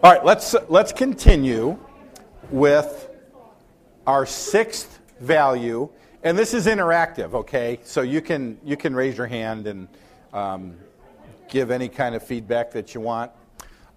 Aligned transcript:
All 0.00 0.12
right, 0.12 0.24
let's, 0.24 0.54
let's 0.68 0.92
continue 0.92 1.76
with 2.52 3.10
our 4.06 4.26
sixth 4.26 5.00
value. 5.18 5.88
And 6.22 6.38
this 6.38 6.54
is 6.54 6.68
interactive, 6.68 7.34
okay? 7.34 7.80
So 7.82 8.02
you 8.02 8.20
can, 8.20 8.60
you 8.64 8.76
can 8.76 8.94
raise 8.94 9.18
your 9.18 9.26
hand 9.26 9.66
and 9.66 9.88
um, 10.32 10.76
give 11.48 11.72
any 11.72 11.88
kind 11.88 12.14
of 12.14 12.22
feedback 12.22 12.70
that 12.70 12.94
you 12.94 13.00
want. 13.00 13.32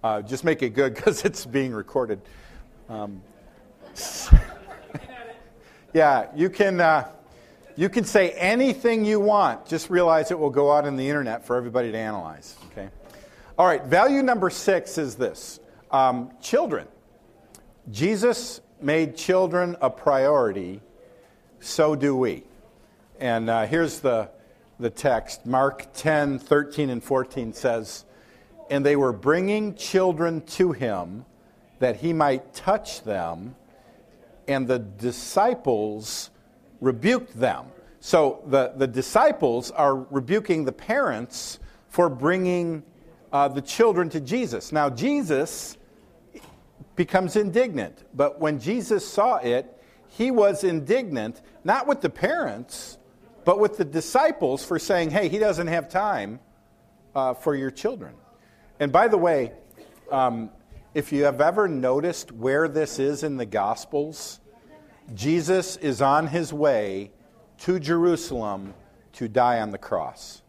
Uh, 0.02 0.22
just 0.22 0.42
make 0.42 0.60
it 0.62 0.70
good 0.70 0.92
because 0.96 1.24
it's 1.24 1.46
being 1.46 1.72
recorded. 1.72 2.20
Um, 2.88 3.22
yeah, 5.94 6.26
you 6.34 6.50
can, 6.50 6.80
uh, 6.80 7.12
you 7.76 7.88
can 7.88 8.02
say 8.02 8.30
anything 8.32 9.04
you 9.04 9.20
want. 9.20 9.66
Just 9.66 9.88
realize 9.88 10.32
it 10.32 10.38
will 10.38 10.50
go 10.50 10.72
out 10.72 10.84
on 10.84 10.96
the 10.96 11.08
internet 11.08 11.46
for 11.46 11.54
everybody 11.54 11.92
to 11.92 11.98
analyze, 11.98 12.56
okay? 12.72 12.88
All 13.56 13.66
right, 13.68 13.84
value 13.84 14.24
number 14.24 14.50
six 14.50 14.98
is 14.98 15.14
this 15.14 15.60
um, 15.92 16.30
children. 16.40 16.88
Jesus 17.90 18.60
made 18.80 19.16
children 19.16 19.76
a 19.80 19.90
priority, 19.90 20.80
so 21.60 21.94
do 21.94 22.16
we. 22.16 22.44
And 23.20 23.48
uh, 23.48 23.66
here's 23.66 24.00
the, 24.00 24.30
the 24.80 24.90
text 24.90 25.46
Mark 25.46 25.92
10 25.94 26.38
13 26.38 26.90
and 26.90 27.02
14 27.02 27.52
says, 27.52 28.04
And 28.70 28.84
they 28.84 28.96
were 28.96 29.12
bringing 29.12 29.74
children 29.74 30.40
to 30.42 30.72
him 30.72 31.24
that 31.78 31.96
he 31.96 32.12
might 32.12 32.54
touch 32.54 33.02
them, 33.02 33.56
and 34.48 34.66
the 34.66 34.78
disciples 34.78 36.30
rebuked 36.80 37.38
them. 37.38 37.66
So 38.00 38.42
the, 38.46 38.72
the 38.76 38.86
disciples 38.86 39.70
are 39.70 39.96
rebuking 39.96 40.64
the 40.64 40.72
parents 40.72 41.60
for 41.88 42.08
bringing 42.08 42.82
uh, 43.32 43.48
the 43.48 43.62
children 43.62 44.08
to 44.10 44.20
Jesus. 44.20 44.72
Now, 44.72 44.90
Jesus 44.90 45.76
becomes 46.96 47.36
indignant, 47.36 48.04
but 48.14 48.40
when 48.40 48.58
Jesus 48.58 49.06
saw 49.06 49.36
it, 49.36 49.78
he 50.08 50.30
was 50.30 50.62
indignant, 50.62 51.40
not 51.64 51.86
with 51.86 52.00
the 52.02 52.10
parents, 52.10 52.98
but 53.44 53.58
with 53.58 53.76
the 53.78 53.84
disciples 53.84 54.64
for 54.64 54.78
saying, 54.78 55.10
hey, 55.10 55.28
he 55.28 55.38
doesn't 55.38 55.68
have 55.68 55.88
time 55.88 56.38
uh, 57.14 57.34
for 57.34 57.54
your 57.54 57.70
children. 57.70 58.14
And 58.78 58.92
by 58.92 59.08
the 59.08 59.18
way, 59.18 59.52
um, 60.10 60.50
if 60.94 61.12
you 61.12 61.24
have 61.24 61.40
ever 61.40 61.66
noticed 61.66 62.30
where 62.32 62.68
this 62.68 62.98
is 62.98 63.22
in 63.22 63.38
the 63.38 63.46
Gospels, 63.46 64.40
Jesus 65.14 65.76
is 65.76 66.02
on 66.02 66.26
his 66.26 66.52
way 66.52 67.10
to 67.58 67.80
Jerusalem 67.80 68.74
to 69.14 69.28
die 69.28 69.60
on 69.60 69.70
the 69.70 69.78
cross. 69.78 70.42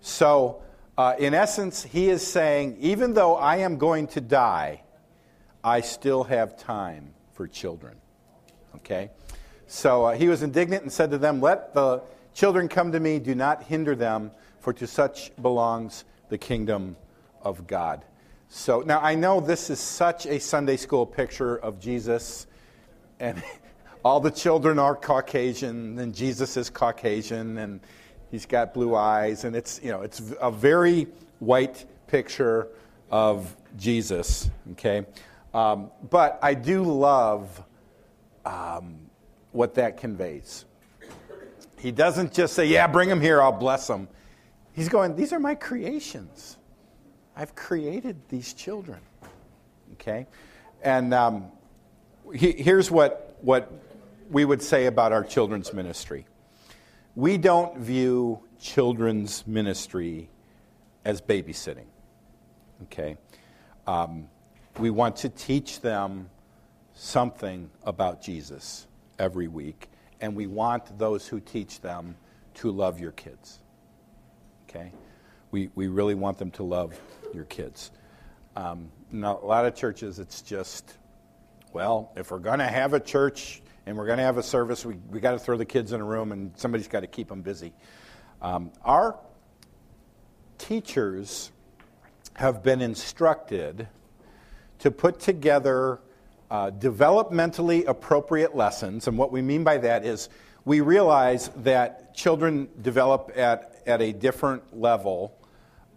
So, 0.00 0.62
uh, 0.98 1.14
in 1.18 1.34
essence, 1.34 1.82
he 1.82 2.08
is 2.08 2.26
saying, 2.26 2.76
even 2.80 3.14
though 3.14 3.36
I 3.36 3.58
am 3.58 3.76
going 3.76 4.06
to 4.08 4.20
die, 4.20 4.82
I 5.66 5.80
still 5.80 6.22
have 6.22 6.56
time 6.56 7.12
for 7.32 7.48
children. 7.48 7.96
Okay? 8.76 9.10
So 9.66 10.04
uh, 10.04 10.14
he 10.14 10.28
was 10.28 10.44
indignant 10.44 10.84
and 10.84 10.92
said 10.92 11.10
to 11.10 11.18
them, 11.18 11.40
Let 11.40 11.74
the 11.74 12.02
children 12.34 12.68
come 12.68 12.92
to 12.92 13.00
me, 13.00 13.18
do 13.18 13.34
not 13.34 13.64
hinder 13.64 13.96
them, 13.96 14.30
for 14.60 14.72
to 14.74 14.86
such 14.86 15.34
belongs 15.42 16.04
the 16.28 16.38
kingdom 16.38 16.96
of 17.42 17.66
God. 17.66 18.04
So 18.48 18.82
now 18.82 19.00
I 19.00 19.16
know 19.16 19.40
this 19.40 19.68
is 19.68 19.80
such 19.80 20.24
a 20.24 20.38
Sunday 20.38 20.76
school 20.76 21.04
picture 21.04 21.56
of 21.56 21.80
Jesus, 21.80 22.46
and 23.18 23.42
all 24.04 24.20
the 24.20 24.30
children 24.30 24.78
are 24.78 24.94
Caucasian, 24.94 25.98
and 25.98 26.14
Jesus 26.14 26.56
is 26.56 26.70
Caucasian, 26.70 27.58
and 27.58 27.80
he's 28.30 28.46
got 28.46 28.72
blue 28.72 28.94
eyes, 28.94 29.42
and 29.42 29.56
it's 29.56 29.80
you 29.82 29.90
know 29.90 30.02
it's 30.02 30.22
a 30.40 30.50
very 30.52 31.08
white 31.40 31.86
picture 32.06 32.68
of 33.10 33.56
Jesus. 33.76 34.48
Okay, 34.72 35.04
um, 35.56 35.90
but 36.10 36.38
I 36.42 36.54
do 36.54 36.82
love 36.82 37.62
um, 38.44 38.98
what 39.52 39.74
that 39.74 39.96
conveys. 39.96 40.64
He 41.78 41.90
doesn't 41.90 42.32
just 42.32 42.54
say, 42.54 42.66
"Yeah, 42.66 42.86
bring 42.86 43.08
them 43.08 43.20
here, 43.20 43.40
I'll 43.42 43.52
bless 43.52 43.86
them." 43.86 44.08
He's 44.72 44.88
going, 44.88 45.16
"These 45.16 45.32
are 45.32 45.40
my 45.40 45.54
creations. 45.54 46.58
I've 47.36 47.54
created 47.54 48.16
these 48.28 48.52
children." 48.54 49.00
Okay, 49.94 50.26
and 50.82 51.12
um, 51.14 51.50
he, 52.34 52.52
here's 52.52 52.90
what 52.90 53.36
what 53.40 53.72
we 54.30 54.44
would 54.44 54.62
say 54.62 54.86
about 54.86 55.12
our 55.12 55.22
children's 55.22 55.72
ministry 55.72 56.26
we 57.16 57.38
don't 57.38 57.78
view 57.78 58.40
children's 58.60 59.46
ministry 59.46 60.28
as 61.04 61.20
babysitting. 61.20 61.86
Okay? 62.84 63.16
Um, 63.86 64.28
we 64.78 64.90
want 64.90 65.16
to 65.16 65.28
teach 65.28 65.80
them 65.80 66.28
something 66.94 67.70
about 67.84 68.22
Jesus 68.22 68.86
every 69.18 69.48
week, 69.48 69.88
and 70.20 70.34
we 70.34 70.46
want 70.46 70.98
those 70.98 71.26
who 71.26 71.40
teach 71.40 71.80
them 71.80 72.16
to 72.54 72.70
love 72.70 73.00
your 73.00 73.12
kids. 73.12 73.60
Okay? 74.68 74.92
We, 75.50 75.70
we 75.74 75.88
really 75.88 76.14
want 76.14 76.38
them 76.38 76.50
to 76.52 76.62
love 76.62 76.98
your 77.32 77.44
kids. 77.44 77.90
Um, 78.54 78.90
now, 79.10 79.38
a 79.42 79.46
lot 79.46 79.66
of 79.66 79.74
churches, 79.74 80.18
it's 80.18 80.42
just, 80.42 80.96
well, 81.72 82.12
if 82.16 82.30
we're 82.30 82.38
going 82.38 82.58
to 82.58 82.66
have 82.66 82.94
a 82.94 83.00
church, 83.00 83.62
and 83.86 83.96
we're 83.96 84.06
going 84.06 84.18
to 84.18 84.24
have 84.24 84.36
a 84.36 84.42
service. 84.42 84.84
We, 84.84 84.96
we 85.10 85.20
got 85.20 85.32
to 85.32 85.38
throw 85.38 85.56
the 85.56 85.64
kids 85.64 85.92
in 85.92 86.00
a 86.00 86.04
room, 86.04 86.32
and 86.32 86.50
somebody's 86.56 86.88
got 86.88 87.00
to 87.00 87.06
keep 87.06 87.28
them 87.28 87.42
busy. 87.42 87.72
Um, 88.42 88.72
our 88.84 89.18
teachers 90.58 91.52
have 92.34 92.62
been 92.62 92.82
instructed 92.82 93.86
to 94.78 94.90
put 94.90 95.20
together 95.20 96.00
uh, 96.50 96.70
developmentally 96.70 97.86
appropriate 97.86 98.54
lessons. 98.54 99.08
And 99.08 99.18
what 99.18 99.32
we 99.32 99.42
mean 99.42 99.64
by 99.64 99.78
that 99.78 100.04
is 100.04 100.28
we 100.64 100.80
realize 100.80 101.50
that 101.56 102.14
children 102.14 102.68
develop 102.82 103.32
at, 103.36 103.82
at 103.86 104.02
a 104.02 104.12
different 104.12 104.78
level. 104.78 105.36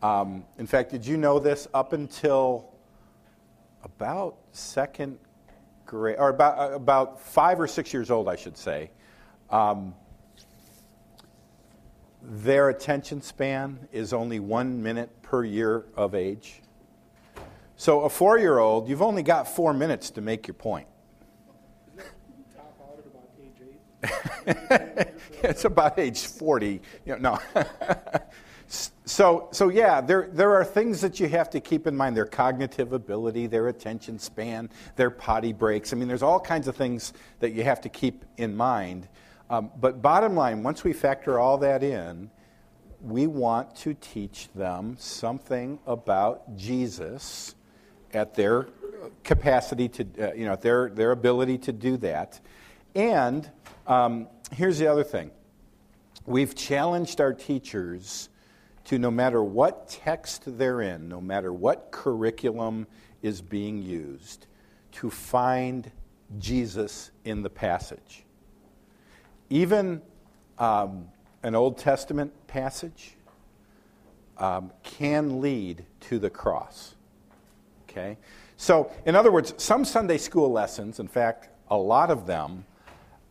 Um, 0.01 0.45
in 0.57 0.67
fact, 0.67 0.91
did 0.91 1.05
you 1.05 1.17
know 1.17 1.39
this? 1.39 1.67
Up 1.73 1.93
until 1.93 2.71
about 3.83 4.37
second 4.51 5.17
grade, 5.85 6.17
or 6.19 6.29
about, 6.29 6.59
uh, 6.59 6.75
about 6.75 7.19
five 7.19 7.59
or 7.59 7.67
six 7.67 7.93
years 7.93 8.11
old, 8.11 8.27
I 8.27 8.35
should 8.35 8.57
say, 8.57 8.91
um, 9.49 9.95
their 12.21 12.69
attention 12.69 13.21
span 13.21 13.87
is 13.91 14.13
only 14.13 14.39
one 14.39 14.83
minute 14.83 15.09
per 15.21 15.43
year 15.43 15.85
of 15.95 16.13
age. 16.13 16.61
So 17.79 18.01
a 18.01 18.09
four 18.09 18.37
year 18.37 18.59
old, 18.59 18.89
you've 18.89 19.01
only 19.01 19.23
got 19.23 19.47
four 19.47 19.73
minutes 19.73 20.09
to 20.11 20.21
make 20.21 20.47
your 20.47 20.53
point. 20.53 20.85
it's 25.41 25.63
about 25.63 25.97
age 25.97 26.25
40. 26.25 26.81
You 27.05 27.17
know, 27.17 27.39
no. 27.55 27.63
So, 29.05 29.47
so 29.51 29.69
yeah, 29.69 29.99
there, 29.99 30.29
there 30.31 30.53
are 30.53 30.63
things 30.63 31.01
that 31.01 31.19
you 31.19 31.27
have 31.29 31.49
to 31.49 31.59
keep 31.59 31.87
in 31.87 31.97
mind 31.97 32.15
their 32.15 32.27
cognitive 32.27 32.93
ability, 32.93 33.47
their 33.47 33.69
attention 33.69 34.19
span, 34.19 34.69
their 34.95 35.09
potty 35.09 35.51
breaks. 35.51 35.91
I 35.91 35.95
mean, 35.95 36.07
there's 36.07 36.21
all 36.21 36.39
kinds 36.39 36.67
of 36.67 36.75
things 36.75 37.13
that 37.39 37.53
you 37.53 37.63
have 37.63 37.81
to 37.81 37.89
keep 37.89 38.25
in 38.37 38.55
mind. 38.55 39.07
Um, 39.49 39.71
but 39.79 40.03
bottom 40.03 40.35
line, 40.35 40.61
once 40.61 40.83
we 40.83 40.93
factor 40.93 41.39
all 41.39 41.57
that 41.57 41.81
in, 41.81 42.29
we 43.01 43.25
want 43.25 43.75
to 43.77 43.95
teach 43.95 44.49
them 44.53 44.95
something 44.99 45.79
about 45.87 46.55
Jesus 46.55 47.55
at 48.13 48.35
their 48.35 48.67
capacity 49.23 49.87
to, 49.89 50.05
uh, 50.19 50.33
you 50.33 50.45
know, 50.45 50.55
their, 50.55 50.89
their 50.89 51.11
ability 51.11 51.57
to 51.57 51.71
do 51.71 51.97
that. 51.97 52.39
And 52.95 53.49
um, 53.87 54.27
here's 54.51 54.77
the 54.77 54.87
other 54.87 55.03
thing 55.03 55.31
we've 56.25 56.55
challenged 56.55 57.21
our 57.21 57.33
teachers 57.33 58.29
to 58.85 58.97
no 58.97 59.11
matter 59.11 59.43
what 59.43 59.87
text 59.87 60.43
they're 60.57 60.81
in, 60.81 61.07
no 61.09 61.21
matter 61.21 61.53
what 61.53 61.91
curriculum 61.91 62.87
is 63.21 63.41
being 63.41 63.81
used, 63.81 64.47
to 64.91 65.09
find 65.09 65.91
Jesus 66.37 67.11
in 67.23 67.41
the 67.43 67.49
passage. 67.49 68.25
Even 69.49 70.01
um, 70.57 71.07
an 71.43 71.55
Old 71.55 71.77
Testament 71.77 72.31
passage 72.47 73.15
um, 74.37 74.71
can 74.83 75.41
lead 75.41 75.85
to 76.01 76.19
the 76.19 76.29
cross. 76.29 76.95
Okay? 77.89 78.17
So, 78.57 78.91
in 79.05 79.15
other 79.15 79.31
words, 79.31 79.53
some 79.57 79.85
Sunday 79.85 80.17
school 80.17 80.51
lessons, 80.51 80.99
in 80.99 81.07
fact, 81.07 81.49
a 81.69 81.77
lot 81.77 82.11
of 82.11 82.27
them, 82.27 82.65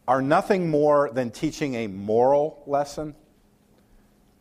are 0.06 0.22
nothing 0.22 0.70
more 0.70 1.10
than 1.12 1.30
teaching 1.30 1.74
a 1.74 1.86
moral 1.86 2.62
lesson. 2.66 3.14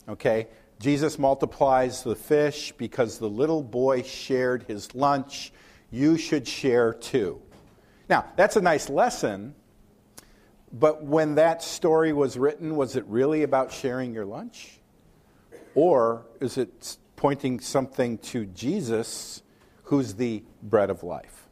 Okay? 0.08 0.48
Jesus 0.80 1.20
multiplies 1.20 2.04
the 2.04 2.16
fish 2.16 2.72
because 2.78 3.20
the 3.20 3.30
little 3.30 3.62
boy 3.62 4.04
shared 4.04 4.64
his 4.64 4.96
lunch. 4.96 5.52
You 5.92 6.18
should 6.18 6.48
share 6.48 6.94
too. 6.94 7.42
Now, 8.10 8.26
that's 8.38 8.56
a 8.56 8.62
nice 8.62 8.90
lesson, 8.90 9.56
but 10.72 11.04
when 11.04 11.36
that 11.36 11.62
story 11.62 12.14
was 12.14 12.38
written, 12.38 12.76
was 12.76 12.96
it 12.96 13.06
really 13.08 13.44
about 13.44 13.74
sharing 13.74 14.14
your 14.14 14.26
lunch? 14.26 14.80
Or 15.76 16.26
is 16.40 16.58
it 16.58 16.98
pointing 17.18 17.60
something 17.60 18.20
to 18.20 18.46
Jesus 18.46 19.42
who's 19.88 20.16
the 20.16 20.44
bread 20.62 20.90
of 20.90 21.04
life. 21.04 21.48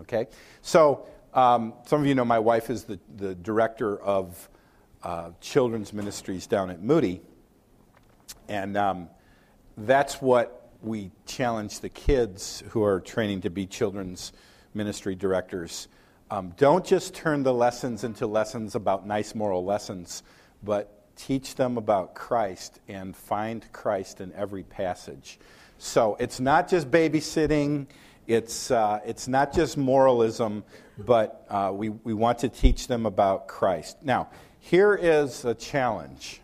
Okay? 0.00 0.28
So, 0.62 1.06
um, 1.34 1.74
some 1.86 2.00
of 2.00 2.06
you 2.06 2.14
know 2.14 2.24
my 2.24 2.38
wife 2.38 2.70
is 2.70 2.84
the, 2.84 2.98
the 3.16 3.34
director 3.34 4.00
of 4.00 4.48
uh, 5.02 5.30
children's 5.40 5.92
ministries 5.92 6.46
down 6.46 6.70
at 6.70 6.80
Moody. 6.80 7.20
And 8.48 8.76
um, 8.76 9.08
that's 9.76 10.20
what 10.20 10.68
we 10.82 11.10
challenge 11.26 11.80
the 11.80 11.88
kids 11.88 12.62
who 12.70 12.84
are 12.84 13.00
training 13.00 13.42
to 13.42 13.50
be 13.50 13.66
children's 13.66 14.32
ministry 14.72 15.14
directors. 15.14 15.88
Um, 16.30 16.54
don't 16.56 16.84
just 16.84 17.14
turn 17.14 17.42
the 17.42 17.54
lessons 17.54 18.04
into 18.04 18.26
lessons 18.26 18.76
about 18.76 19.06
nice 19.06 19.34
moral 19.34 19.64
lessons, 19.64 20.22
but 20.62 21.16
teach 21.16 21.56
them 21.56 21.76
about 21.76 22.14
Christ 22.14 22.78
and 22.86 23.16
find 23.16 23.70
Christ 23.72 24.20
in 24.20 24.32
every 24.34 24.62
passage. 24.62 25.38
So 25.82 26.14
it's 26.20 26.40
not 26.40 26.68
just 26.68 26.90
babysitting, 26.90 27.86
it's, 28.26 28.70
uh, 28.70 29.00
it's 29.06 29.26
not 29.26 29.50
just 29.54 29.78
moralism, 29.78 30.62
but 30.98 31.46
uh, 31.48 31.72
we, 31.72 31.88
we 31.88 32.12
want 32.12 32.38
to 32.40 32.50
teach 32.50 32.86
them 32.86 33.06
about 33.06 33.48
Christ. 33.48 33.96
Now, 34.02 34.28
here 34.58 34.94
is 34.94 35.46
a 35.46 35.54
challenge 35.54 36.42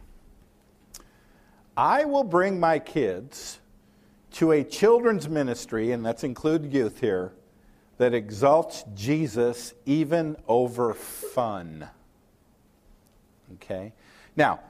I 1.76 2.06
will 2.06 2.24
bring 2.24 2.58
my 2.58 2.78
kids 2.78 3.60
to 4.32 4.52
a 4.52 4.64
children's 4.64 5.28
ministry, 5.28 5.92
and 5.92 6.04
that's 6.04 6.24
included 6.24 6.72
youth 6.72 7.00
here, 7.00 7.34
that 7.98 8.14
exalts 8.14 8.84
Jesus 8.94 9.74
even 9.84 10.36
over 10.48 10.94
fun. 10.94 11.86
Okay? 13.56 13.92
Now, 14.34 14.60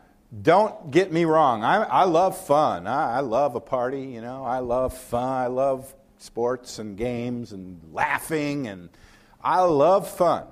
don't 0.43 0.91
get 0.91 1.13
me 1.13 1.25
wrong. 1.25 1.63
I, 1.63 1.83
I 1.83 2.05
love 2.05 2.37
fun. 2.39 2.87
I, 2.87 3.19
I 3.19 3.21
love 3.21 3.55
a 3.55 3.61
party, 3.61 4.03
you 4.03 4.21
know. 4.21 4.45
I 4.45 4.59
love 4.59 4.97
fun. 4.97 5.23
I 5.23 5.47
love 5.47 5.95
sports 6.19 6.79
and 6.79 6.97
games 6.97 7.53
and 7.53 7.81
laughing, 7.93 8.67
and 8.67 8.89
I 9.43 9.61
love 9.61 10.09
fun. 10.09 10.45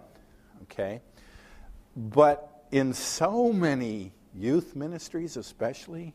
Okay? 0.63 1.01
But 1.97 2.67
in 2.71 2.93
so 2.93 3.53
many 3.53 4.13
youth 4.35 4.77
ministries, 4.77 5.37
especially, 5.37 6.15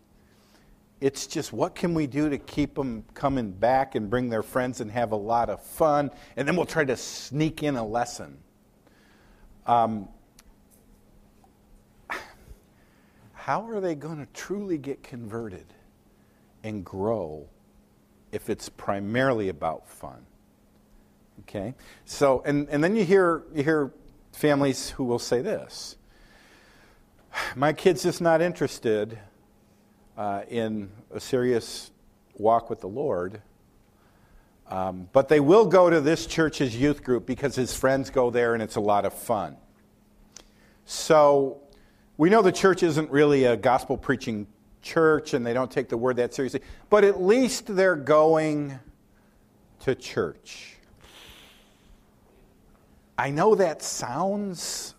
it's 1.01 1.27
just 1.27 1.53
what 1.53 1.75
can 1.75 1.93
we 1.93 2.07
do 2.07 2.29
to 2.29 2.37
keep 2.37 2.75
them 2.75 3.05
coming 3.13 3.51
back 3.51 3.95
and 3.95 4.09
bring 4.09 4.29
their 4.29 4.43
friends 4.43 4.81
and 4.81 4.91
have 4.91 5.11
a 5.11 5.17
lot 5.17 5.49
of 5.49 5.61
fun, 5.61 6.11
and 6.35 6.47
then 6.47 6.55
we'll 6.55 6.65
try 6.65 6.83
to 6.83 6.97
sneak 6.97 7.63
in 7.63 7.75
a 7.75 7.85
lesson. 7.85 8.37
Um, 9.65 10.09
how 13.49 13.67
are 13.67 13.79
they 13.79 13.95
going 13.95 14.19
to 14.19 14.27
truly 14.31 14.77
get 14.77 15.01
converted 15.01 15.65
and 16.63 16.85
grow 16.85 17.47
if 18.31 18.47
it's 18.47 18.69
primarily 18.69 19.49
about 19.49 19.89
fun? 19.89 20.23
Okay? 21.39 21.73
So, 22.05 22.43
and, 22.45 22.69
and 22.69 22.83
then 22.83 22.95
you 22.95 23.03
hear, 23.03 23.41
you 23.51 23.63
hear 23.63 23.91
families 24.33 24.91
who 24.91 25.03
will 25.03 25.17
say 25.17 25.41
this 25.41 25.95
My 27.55 27.73
kid's 27.73 28.03
just 28.03 28.21
not 28.21 28.39
interested 28.39 29.17
uh, 30.15 30.43
in 30.47 30.91
a 31.11 31.19
serious 31.19 31.89
walk 32.35 32.69
with 32.69 32.81
the 32.81 32.87
Lord. 32.87 33.41
Um, 34.67 35.09
but 35.11 35.27
they 35.27 35.39
will 35.39 35.65
go 35.65 35.89
to 35.89 35.99
this 35.99 36.27
church's 36.27 36.79
youth 36.79 37.03
group 37.03 37.25
because 37.25 37.55
his 37.55 37.75
friends 37.75 38.11
go 38.11 38.29
there 38.29 38.53
and 38.53 38.61
it's 38.61 38.75
a 38.75 38.79
lot 38.79 39.05
of 39.05 39.13
fun. 39.15 39.57
So 40.85 41.63
we 42.19 42.29
know 42.29 42.41
the 42.41 42.51
church 42.51 42.83
isn't 42.83 43.09
really 43.09 43.45
a 43.45 43.55
gospel 43.55 43.95
preaching 43.95 44.45
church 44.81 45.33
and 45.33 45.45
they 45.45 45.53
don't 45.53 45.71
take 45.71 45.87
the 45.87 45.95
word 45.95 46.17
that 46.17 46.33
seriously, 46.33 46.59
but 46.89 47.05
at 47.05 47.21
least 47.21 47.73
they're 47.73 47.95
going 47.95 48.77
to 49.79 49.95
church. 49.95 50.75
I 53.17 53.31
know 53.31 53.55
that 53.55 53.81
sounds 53.81 54.95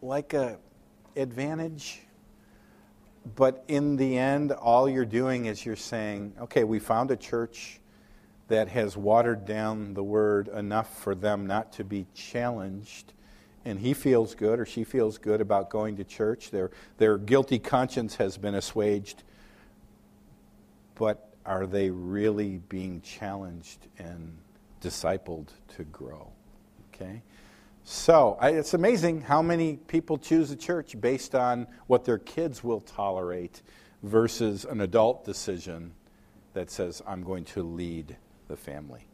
like 0.00 0.32
a 0.32 0.58
advantage 1.14 2.00
but 3.36 3.64
in 3.68 3.96
the 3.96 4.16
end, 4.16 4.52
all 4.52 4.88
you're 4.88 5.04
doing 5.04 5.44
is 5.44 5.66
you're 5.66 5.76
saying, 5.76 6.32
okay, 6.40 6.64
we 6.64 6.78
found 6.78 7.10
a 7.10 7.16
church 7.16 7.80
that 8.48 8.68
has 8.68 8.96
watered 8.96 9.44
down 9.44 9.92
the 9.92 10.02
word 10.02 10.48
enough 10.48 10.98
for 11.02 11.14
them 11.14 11.46
not 11.46 11.70
to 11.72 11.84
be 11.84 12.06
challenged. 12.14 13.12
And 13.64 13.78
he 13.78 13.92
feels 13.92 14.34
good 14.34 14.58
or 14.58 14.64
she 14.64 14.84
feels 14.84 15.18
good 15.18 15.40
about 15.40 15.70
going 15.70 15.96
to 15.96 16.04
church. 16.04 16.50
Their, 16.50 16.70
their 16.98 17.18
guilty 17.18 17.58
conscience 17.58 18.16
has 18.16 18.38
been 18.38 18.54
assuaged. 18.54 19.22
But 20.94 21.30
are 21.44 21.66
they 21.66 21.90
really 21.90 22.58
being 22.68 23.00
challenged 23.02 23.86
and 23.98 24.36
discipled 24.80 25.48
to 25.76 25.84
grow? 25.84 26.30
Okay? 26.94 27.22
So 27.84 28.36
I, 28.40 28.50
it's 28.50 28.74
amazing 28.74 29.22
how 29.22 29.42
many 29.42 29.76
people 29.76 30.16
choose 30.16 30.50
a 30.50 30.56
church 30.56 30.98
based 31.00 31.34
on 31.34 31.66
what 31.86 32.04
their 32.04 32.18
kids 32.18 32.62
will 32.62 32.80
tolerate 32.80 33.62
versus 34.02 34.64
an 34.64 34.80
adult 34.80 35.24
decision 35.24 35.92
that 36.54 36.70
says, 36.70 37.02
I'm 37.06 37.22
going 37.22 37.44
to 37.46 37.62
lead 37.62 38.16
the 38.48 38.56
family. 38.56 39.06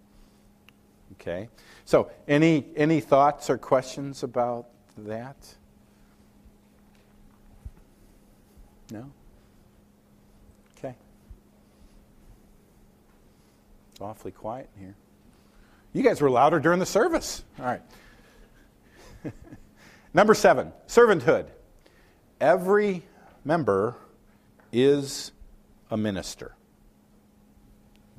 Okay? 1.12 1.48
So, 1.84 2.10
any, 2.28 2.66
any 2.76 3.00
thoughts 3.00 3.48
or 3.48 3.58
questions 3.58 4.22
about 4.22 4.66
that? 4.98 5.36
No? 8.90 9.10
Okay. 10.78 10.94
It's 13.92 14.00
awfully 14.00 14.32
quiet 14.32 14.68
in 14.76 14.82
here. 14.82 14.94
You 15.92 16.02
guys 16.02 16.20
were 16.20 16.30
louder 16.30 16.60
during 16.60 16.78
the 16.78 16.86
service. 16.86 17.42
All 17.58 17.64
right. 17.64 17.82
Number 20.14 20.34
seven, 20.34 20.72
servanthood. 20.86 21.46
Every 22.40 23.02
member 23.44 23.96
is 24.72 25.32
a 25.90 25.96
minister. 25.96 26.54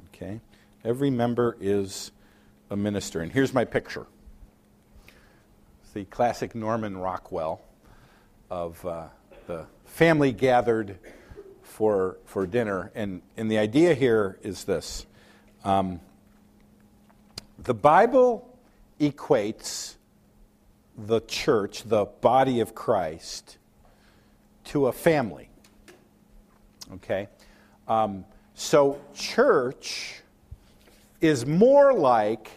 Okay? 0.07 0.41
Every 0.83 1.09
member 1.09 1.55
is 1.59 2.11
a 2.69 2.75
minister. 2.75 3.21
And 3.21 3.31
here's 3.31 3.53
my 3.53 3.65
picture 3.65 4.07
it's 5.81 5.91
the 5.91 6.05
classic 6.05 6.55
Norman 6.55 6.97
Rockwell 6.97 7.61
of 8.49 8.83
uh, 8.85 9.07
the 9.47 9.65
family 9.85 10.31
gathered 10.31 10.99
for, 11.61 12.17
for 12.25 12.47
dinner. 12.47 12.91
And, 12.95 13.21
and 13.35 13.51
the 13.51 13.57
idea 13.57 13.93
here 13.93 14.37
is 14.41 14.63
this 14.63 15.05
um, 15.63 15.99
the 17.59 17.73
Bible 17.73 18.57
equates 18.99 19.95
the 20.97 21.19
church, 21.21 21.83
the 21.83 22.05
body 22.05 22.59
of 22.59 22.73
Christ, 22.73 23.57
to 24.65 24.87
a 24.87 24.91
family. 24.91 25.49
Okay? 26.95 27.27
Um, 27.87 28.25
so, 28.53 28.99
church 29.13 30.21
is 31.21 31.45
more 31.45 31.93
like 31.93 32.49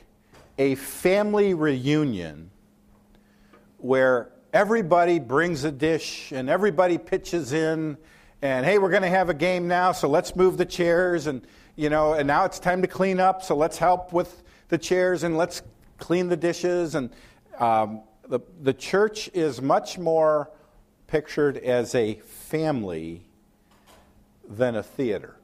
a 0.61 0.75
family 0.75 1.55
reunion 1.55 2.51
where 3.79 4.31
everybody 4.53 5.19
brings 5.19 5.65
a 5.65 5.73
dish 5.73 6.33
and 6.33 6.51
everybody 6.51 6.99
pitches 6.99 7.55
in 7.55 7.97
and 8.43 8.67
hey 8.67 8.77
we're 8.77 8.91
going 8.91 9.01
to 9.01 9.09
have 9.09 9.31
a 9.31 9.35
game 9.35 9.67
now 9.67 9.91
so 9.91 10.07
let's 10.07 10.37
move 10.37 10.59
the 10.59 10.67
chairs 10.67 11.27
and 11.27 11.47
you 11.77 11.89
know 11.89 12.13
and 12.13 12.27
now 12.27 12.45
it's 12.45 12.59
time 12.59 12.83
to 12.83 12.87
clean 12.87 13.19
up 13.19 13.43
so 13.43 13.57
let's 13.57 13.79
help 13.79 14.13
with 14.13 14.43
the 14.69 14.77
chairs 14.77 15.23
and 15.23 15.39
let's 15.39 15.63
clean 15.97 16.29
the 16.29 16.37
dishes 16.37 16.95
and 16.95 17.09
um, 17.59 18.03
the, 18.29 18.41
the 18.61 18.75
church 18.75 19.31
is 19.33 19.63
much 19.63 19.97
more 19.97 20.51
pictured 21.07 21.57
as 21.57 21.95
a 21.95 22.17
family 22.17 23.23
than 24.47 24.77
a 24.77 24.83
theater. 24.83 25.37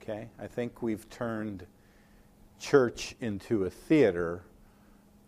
Okay? 0.00 0.28
I 0.38 0.46
think 0.46 0.82
we've 0.82 1.08
turned 1.10 1.66
church 2.62 3.16
into 3.20 3.64
a 3.64 3.70
theater 3.70 4.42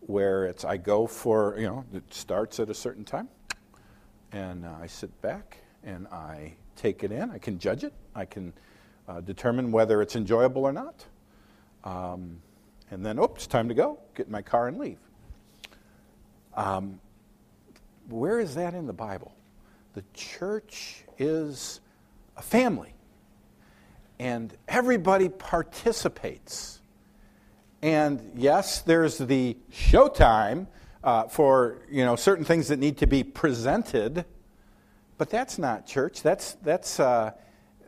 where 0.01 0.47
it's 0.47 0.65
I 0.65 0.77
go 0.77 1.07
for, 1.07 1.57
you 1.59 1.67
know, 1.67 1.85
it 1.93 2.05
starts 2.15 2.61
at 2.61 2.71
a 2.71 2.75
certain 2.75 3.05
time 3.05 3.29
and 4.31 4.65
uh, 4.65 4.71
I 4.81 4.87
sit 4.87 5.21
back 5.21 5.59
and 5.83 6.07
I 6.09 6.55
take 6.77 7.03
it 7.03 7.11
in. 7.11 7.31
I 7.31 7.39
can 7.39 7.59
judge 7.59 7.83
it. 7.83 7.93
I 8.15 8.25
can 8.25 8.53
uh, 9.09 9.21
determine 9.21 9.73
whether 9.73 10.01
it's 10.01 10.15
enjoyable 10.15 10.65
or 10.65 10.73
not. 10.73 11.05
Um, 11.83 12.41
and 12.91 13.05
then, 13.05 13.19
oops, 13.19 13.47
time 13.47 13.69
to 13.69 13.75
go. 13.75 13.99
Get 14.15 14.27
in 14.27 14.33
my 14.33 14.43
car 14.43 14.69
and 14.69 14.79
leave. 14.79 14.99
Um, 16.55 17.01
where 18.09 18.39
is 18.39 18.55
that 18.55 18.75
in 18.75 18.87
the 18.87 18.93
Bible? 18.93 19.35
The 19.95 20.05
church 20.15 21.05
is 21.19 21.81
a 22.37 22.43
family, 22.43 22.95
and 24.19 24.57
everybody 24.69 25.29
participates. 25.29 26.81
And 27.85 28.33
yes, 28.35 28.81
there's 28.81 29.19
the 29.19 29.59
showtime 29.71 30.69
uh, 31.03 31.25
for 31.25 31.83
you 31.91 32.03
know 32.03 32.17
certain 32.17 32.47
things 32.47 32.69
that 32.69 32.79
need 32.79 32.97
to 32.97 33.07
be 33.07 33.23
presented, 33.23 34.25
but 35.19 35.29
that's 35.29 35.59
not 35.59 35.87
church. 35.87 36.23
That's 36.23 36.55
that's 36.63 36.99
uh, 36.99 37.33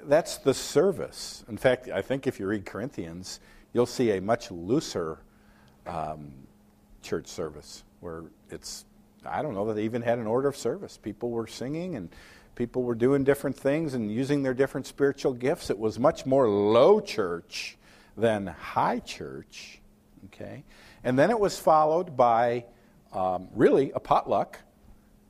that's 0.05 0.37
the 0.37 0.53
service. 0.53 1.47
In 1.49 1.57
fact, 1.57 1.89
I 1.89 2.03
think 2.03 2.27
if 2.27 2.39
you 2.39 2.47
read 2.47 2.67
Corinthians, 2.67 3.41
you'll 3.73 3.87
see 3.87 4.11
a 4.11 4.21
much 4.21 4.51
looser 4.51 5.17
um, 5.87 6.31
church 7.01 7.27
service 7.27 7.83
where 8.01 8.25
it's, 8.51 8.85
I 9.25 9.41
don't 9.41 9.55
know 9.55 9.65
that 9.69 9.77
they 9.77 9.85
even 9.85 10.03
had 10.03 10.19
an 10.19 10.27
order 10.27 10.49
of 10.49 10.59
service. 10.59 10.99
People 10.99 11.31
were 11.31 11.47
singing 11.47 11.97
and 11.97 12.11
people 12.55 12.83
were 12.83 12.95
doing 12.95 13.25
different 13.25 13.57
things 13.57 13.95
and 13.95 14.13
using 14.13 14.43
their 14.43 14.53
different 14.53 14.87
spiritual 14.87 15.33
gifts. 15.33 15.71
It 15.71 15.79
was 15.79 15.99
much 15.99 16.27
more 16.27 16.51
low 16.51 17.01
church 17.01 17.79
than 18.15 18.47
high 18.47 18.99
church. 18.99 19.81
Okay? 20.37 20.65
And 21.03 21.19
then 21.19 21.31
it 21.31 21.39
was 21.39 21.59
followed 21.59 22.17
by 22.17 22.65
um, 23.13 23.49
really 23.55 23.91
a 23.93 24.01
potluck 24.01 24.61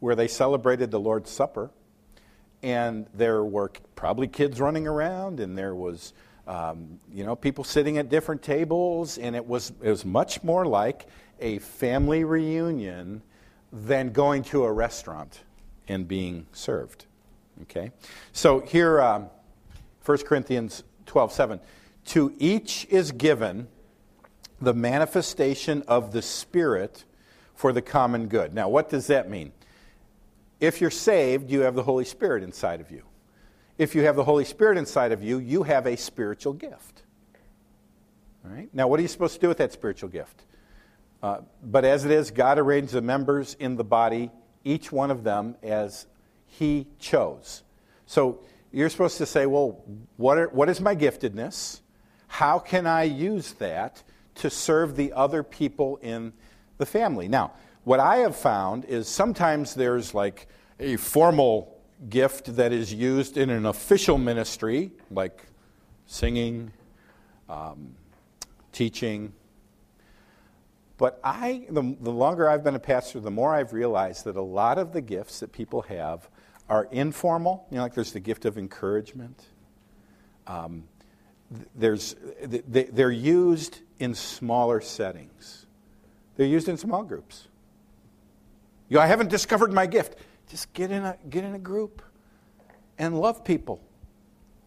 where 0.00 0.14
they 0.14 0.28
celebrated 0.28 0.90
the 0.90 1.00
Lord's 1.00 1.30
Supper. 1.30 1.70
And 2.62 3.06
there 3.14 3.44
were 3.44 3.70
probably 3.94 4.28
kids 4.28 4.60
running 4.60 4.86
around, 4.86 5.40
and 5.40 5.56
there 5.56 5.74
was, 5.74 6.12
um, 6.46 6.98
you 7.12 7.24
know, 7.24 7.36
people 7.36 7.64
sitting 7.64 7.98
at 7.98 8.08
different 8.08 8.42
tables, 8.42 9.18
and 9.18 9.36
it 9.36 9.46
was, 9.46 9.72
it 9.82 9.90
was 9.90 10.04
much 10.04 10.42
more 10.42 10.66
like 10.66 11.06
a 11.40 11.58
family 11.58 12.24
reunion 12.24 13.22
than 13.72 14.10
going 14.10 14.42
to 14.42 14.64
a 14.64 14.72
restaurant 14.72 15.40
and 15.86 16.08
being 16.08 16.46
served. 16.52 17.06
Okay? 17.62 17.92
So 18.32 18.60
here, 18.60 19.00
um, 19.00 19.28
1 20.04 20.18
Corinthians 20.18 20.82
12 21.06 21.32
7. 21.32 21.60
To 22.06 22.32
each 22.38 22.86
is 22.90 23.12
given 23.12 23.68
the 24.60 24.74
manifestation 24.74 25.82
of 25.86 26.12
the 26.12 26.22
Spirit 26.22 27.04
for 27.54 27.72
the 27.72 27.82
common 27.82 28.28
good. 28.28 28.54
Now, 28.54 28.68
what 28.68 28.88
does 28.88 29.06
that 29.08 29.30
mean? 29.30 29.52
If 30.60 30.80
you're 30.80 30.90
saved, 30.90 31.50
you 31.50 31.60
have 31.60 31.74
the 31.74 31.82
Holy 31.82 32.04
Spirit 32.04 32.42
inside 32.42 32.80
of 32.80 32.90
you. 32.90 33.02
If 33.78 33.94
you 33.94 34.02
have 34.02 34.16
the 34.16 34.24
Holy 34.24 34.44
Spirit 34.44 34.78
inside 34.78 35.12
of 35.12 35.22
you, 35.22 35.38
you 35.38 35.62
have 35.64 35.86
a 35.86 35.96
spiritual 35.96 36.54
gift. 36.54 37.02
All 38.44 38.50
right? 38.50 38.68
Now, 38.72 38.88
what 38.88 38.98
are 38.98 39.02
you 39.02 39.08
supposed 39.08 39.34
to 39.34 39.40
do 39.40 39.48
with 39.48 39.58
that 39.58 39.72
spiritual 39.72 40.08
gift? 40.08 40.44
Uh, 41.22 41.40
but 41.62 41.84
as 41.84 42.04
it 42.04 42.10
is, 42.10 42.30
God 42.30 42.58
arranged 42.58 42.92
the 42.92 43.02
members 43.02 43.54
in 43.58 43.76
the 43.76 43.84
body, 43.84 44.30
each 44.64 44.92
one 44.92 45.10
of 45.10 45.24
them 45.24 45.56
as 45.62 46.06
He 46.46 46.86
chose. 46.98 47.62
So 48.06 48.40
you're 48.72 48.88
supposed 48.88 49.18
to 49.18 49.26
say, 49.26 49.46
well, 49.46 49.82
what, 50.16 50.38
are, 50.38 50.48
what 50.48 50.68
is 50.68 50.80
my 50.80 50.94
giftedness? 50.94 51.80
How 52.28 52.58
can 52.58 52.86
I 52.86 53.04
use 53.04 53.52
that 53.54 54.02
to 54.36 54.50
serve 54.50 54.96
the 54.96 55.12
other 55.12 55.42
people 55.42 55.98
in 56.02 56.32
the 56.78 56.86
family? 56.86 57.28
Now, 57.28 57.52
what 57.84 58.00
I 58.00 58.16
have 58.16 58.36
found 58.36 58.84
is 58.84 59.08
sometimes 59.08 59.74
there's 59.74 60.14
like 60.14 60.48
a 60.80 60.96
formal 60.96 61.80
gift 62.08 62.56
that 62.56 62.72
is 62.72 62.92
used 62.92 63.36
in 63.36 63.50
an 63.50 63.66
official 63.66 64.18
ministry, 64.18 64.90
like 65.10 65.42
singing, 66.06 66.72
um, 67.48 67.94
teaching. 68.72 69.32
But 70.98 71.20
I, 71.22 71.66
the, 71.68 71.96
the 72.00 72.10
longer 72.10 72.48
I've 72.48 72.64
been 72.64 72.74
a 72.74 72.80
pastor, 72.80 73.20
the 73.20 73.30
more 73.30 73.54
I've 73.54 73.72
realized 73.72 74.24
that 74.24 74.36
a 74.36 74.42
lot 74.42 74.78
of 74.78 74.92
the 74.92 75.00
gifts 75.00 75.40
that 75.40 75.52
people 75.52 75.82
have 75.82 76.28
are 76.68 76.88
informal. 76.90 77.66
You 77.70 77.76
know, 77.76 77.82
like 77.82 77.94
there's 77.94 78.12
the 78.12 78.20
gift 78.20 78.44
of 78.44 78.58
encouragement. 78.58 79.44
Um, 80.46 80.84
there's, 81.74 82.16
they're 82.42 83.10
used 83.10 83.80
in 83.98 84.14
smaller 84.14 84.80
settings. 84.80 85.66
They're 86.36 86.46
used 86.46 86.68
in 86.68 86.76
small 86.76 87.02
groups. 87.02 87.48
You 88.88 88.96
know, 88.96 89.02
I 89.02 89.06
haven't 89.06 89.30
discovered 89.30 89.72
my 89.72 89.86
gift. 89.86 90.16
Just 90.48 90.72
get 90.72 90.90
in 90.90 91.04
a, 91.04 91.16
get 91.28 91.44
in 91.44 91.54
a 91.54 91.58
group 91.58 92.02
and 92.98 93.18
love 93.18 93.44
people. 93.44 93.80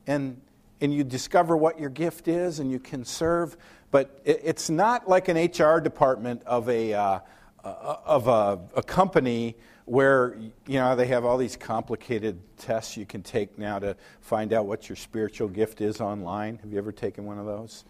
And, 0.08 0.42
and 0.82 0.94
you 0.94 1.04
discover 1.04 1.56
what 1.56 1.80
your 1.80 1.90
gift 1.90 2.28
is 2.28 2.60
and 2.60 2.72
you 2.72 2.80
can 2.80 3.06
serve. 3.06 3.56
But 3.92 4.20
it, 4.26 4.42
it's 4.44 4.70
not 4.70 5.08
like 5.08 5.28
an 5.28 5.38
HR 5.38 5.80
department 5.80 6.44
of 6.44 6.68
a, 6.70 6.94
uh, 6.94 7.20
of 7.64 8.28
a, 8.28 8.60
a 8.76 8.84
company 8.84 9.56
where 9.90 10.38
you 10.68 10.80
know 10.80 10.96
they 10.96 11.08
have 11.08 11.26
all 11.26 11.38
these 11.38 11.56
complicated 11.56 12.40
tests 12.58 12.96
you 12.96 13.08
can 13.08 13.24
take 13.24 13.58
now 13.58 13.80
to 13.80 13.98
find 14.22 14.54
out 14.54 14.68
what 14.68 14.88
your 14.88 14.96
spiritual 14.96 15.48
gift 15.48 15.82
is 15.82 16.00
online. 16.00 16.60
Have 16.62 16.72
you 16.72 16.78
ever 16.78 16.92
taken 16.92 17.26
one 17.26 17.40
of 17.40 17.48
those? 17.48 17.86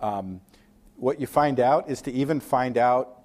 Um, 0.00 0.40
what 0.96 1.20
you 1.20 1.26
find 1.26 1.60
out 1.60 1.90
is 1.90 2.00
to 2.02 2.12
even 2.12 2.40
find 2.40 2.78
out 2.78 3.24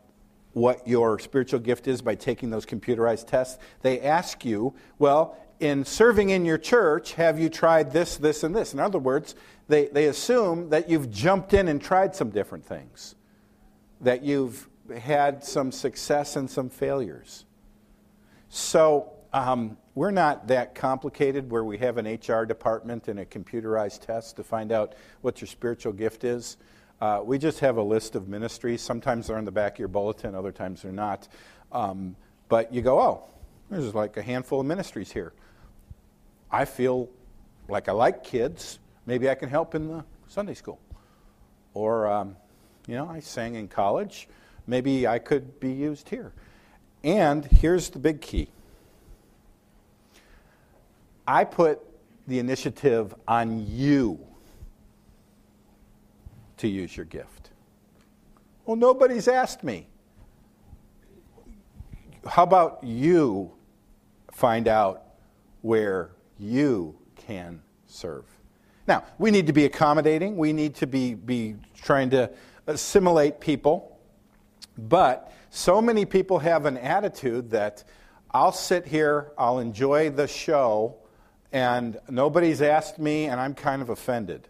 what 0.51 0.85
your 0.85 1.19
spiritual 1.19 1.61
gift 1.61 1.87
is 1.87 2.01
by 2.01 2.15
taking 2.15 2.49
those 2.49 2.65
computerized 2.65 3.27
tests. 3.27 3.59
They 3.81 4.01
ask 4.01 4.43
you, 4.43 4.73
well, 4.99 5.37
in 5.61 5.85
serving 5.85 6.29
in 6.29 6.45
your 6.45 6.57
church, 6.57 7.13
have 7.13 7.39
you 7.39 7.49
tried 7.49 7.93
this, 7.93 8.17
this, 8.17 8.43
and 8.43 8.53
this? 8.53 8.73
In 8.73 8.79
other 8.79 8.99
words, 8.99 9.35
they, 9.69 9.87
they 9.87 10.05
assume 10.05 10.69
that 10.69 10.89
you've 10.89 11.09
jumped 11.11 11.53
in 11.53 11.69
and 11.69 11.81
tried 11.81 12.13
some 12.13 12.31
different 12.31 12.65
things, 12.65 13.15
that 14.01 14.21
you've 14.21 14.67
had 14.99 15.45
some 15.45 15.71
success 15.71 16.35
and 16.35 16.49
some 16.49 16.69
failures. 16.69 17.45
So 18.49 19.11
um, 19.33 19.77
we're 19.95 20.11
not 20.11 20.47
that 20.47 20.73
complicated 20.73 21.51
where 21.51 21.63
we 21.63 21.77
have 21.79 21.97
an 21.97 22.05
HR 22.05 22.45
department 22.45 23.07
and 23.07 23.19
a 23.19 23.25
computerized 23.25 24.05
test 24.05 24.35
to 24.37 24.43
find 24.43 24.71
out 24.71 24.95
what 25.21 25.41
your 25.41 25.47
spiritual 25.47 25.93
gift 25.93 26.23
is. 26.23 26.57
Uh, 27.01 27.21
we 27.23 27.37
just 27.37 27.59
have 27.59 27.77
a 27.77 27.81
list 27.81 28.15
of 28.15 28.27
ministries. 28.27 28.81
Sometimes 28.81 29.27
they're 29.27 29.37
in 29.37 29.45
the 29.45 29.51
back 29.51 29.73
of 29.73 29.79
your 29.79 29.87
bulletin, 29.87 30.33
other 30.33 30.51
times 30.51 30.81
they're 30.81 30.91
not. 30.91 31.27
Um, 31.71 32.15
but 32.49 32.73
you 32.73 32.81
go, 32.81 32.99
oh, 32.99 33.23
there's 33.69 33.93
like 33.93 34.17
a 34.17 34.21
handful 34.21 34.61
of 34.61 34.65
ministries 34.65 35.11
here. 35.11 35.33
I 36.49 36.65
feel 36.65 37.09
like 37.67 37.89
I 37.89 37.91
like 37.91 38.23
kids. 38.23 38.79
Maybe 39.05 39.29
I 39.29 39.35
can 39.35 39.49
help 39.49 39.75
in 39.75 39.87
the 39.87 40.05
Sunday 40.27 40.53
school. 40.53 40.79
Or, 41.73 42.07
um, 42.07 42.35
you 42.87 42.95
know, 42.95 43.07
I 43.07 43.19
sang 43.19 43.55
in 43.55 43.67
college. 43.67 44.27
Maybe 44.65 45.05
I 45.05 45.19
could 45.19 45.59
be 45.59 45.71
used 45.71 46.09
here. 46.09 46.33
And 47.03 47.45
here's 47.45 47.89
the 47.89 47.99
big 47.99 48.21
key 48.21 48.49
I 51.27 51.43
put 51.43 51.81
the 52.27 52.39
initiative 52.39 53.13
on 53.27 53.65
you 53.67 54.19
to 56.57 56.67
use 56.67 56.95
your 56.95 57.05
gift. 57.05 57.51
Well, 58.65 58.75
nobody's 58.75 59.27
asked 59.27 59.63
me. 59.63 59.87
How 62.25 62.43
about 62.43 62.83
you 62.83 63.51
find 64.31 64.67
out 64.67 65.03
where 65.61 66.11
you 66.37 66.95
can 67.15 67.61
serve? 67.85 68.25
Now, 68.87 69.03
we 69.17 69.31
need 69.31 69.47
to 69.47 69.53
be 69.53 69.65
accommodating, 69.65 70.37
we 70.37 70.53
need 70.53 70.75
to 70.75 70.87
be, 70.87 71.13
be 71.13 71.55
trying 71.81 72.09
to 72.11 72.29
assimilate 72.67 73.39
people, 73.39 73.97
but 74.77 75.31
so 75.49 75.81
many 75.81 76.05
people 76.05 76.39
have 76.39 76.65
an 76.65 76.77
attitude 76.77 77.51
that 77.51 77.83
I'll 78.31 78.51
sit 78.51 78.85
here, 78.85 79.31
I'll 79.37 79.59
enjoy 79.59 80.09
the 80.09 80.27
show, 80.27 80.97
and 81.51 81.97
nobody's 82.09 82.61
asked 82.61 82.99
me, 82.99 83.25
and 83.25 83.39
I'm 83.39 83.53
kind 83.53 83.81
of 83.81 83.89
offended. 83.89 84.47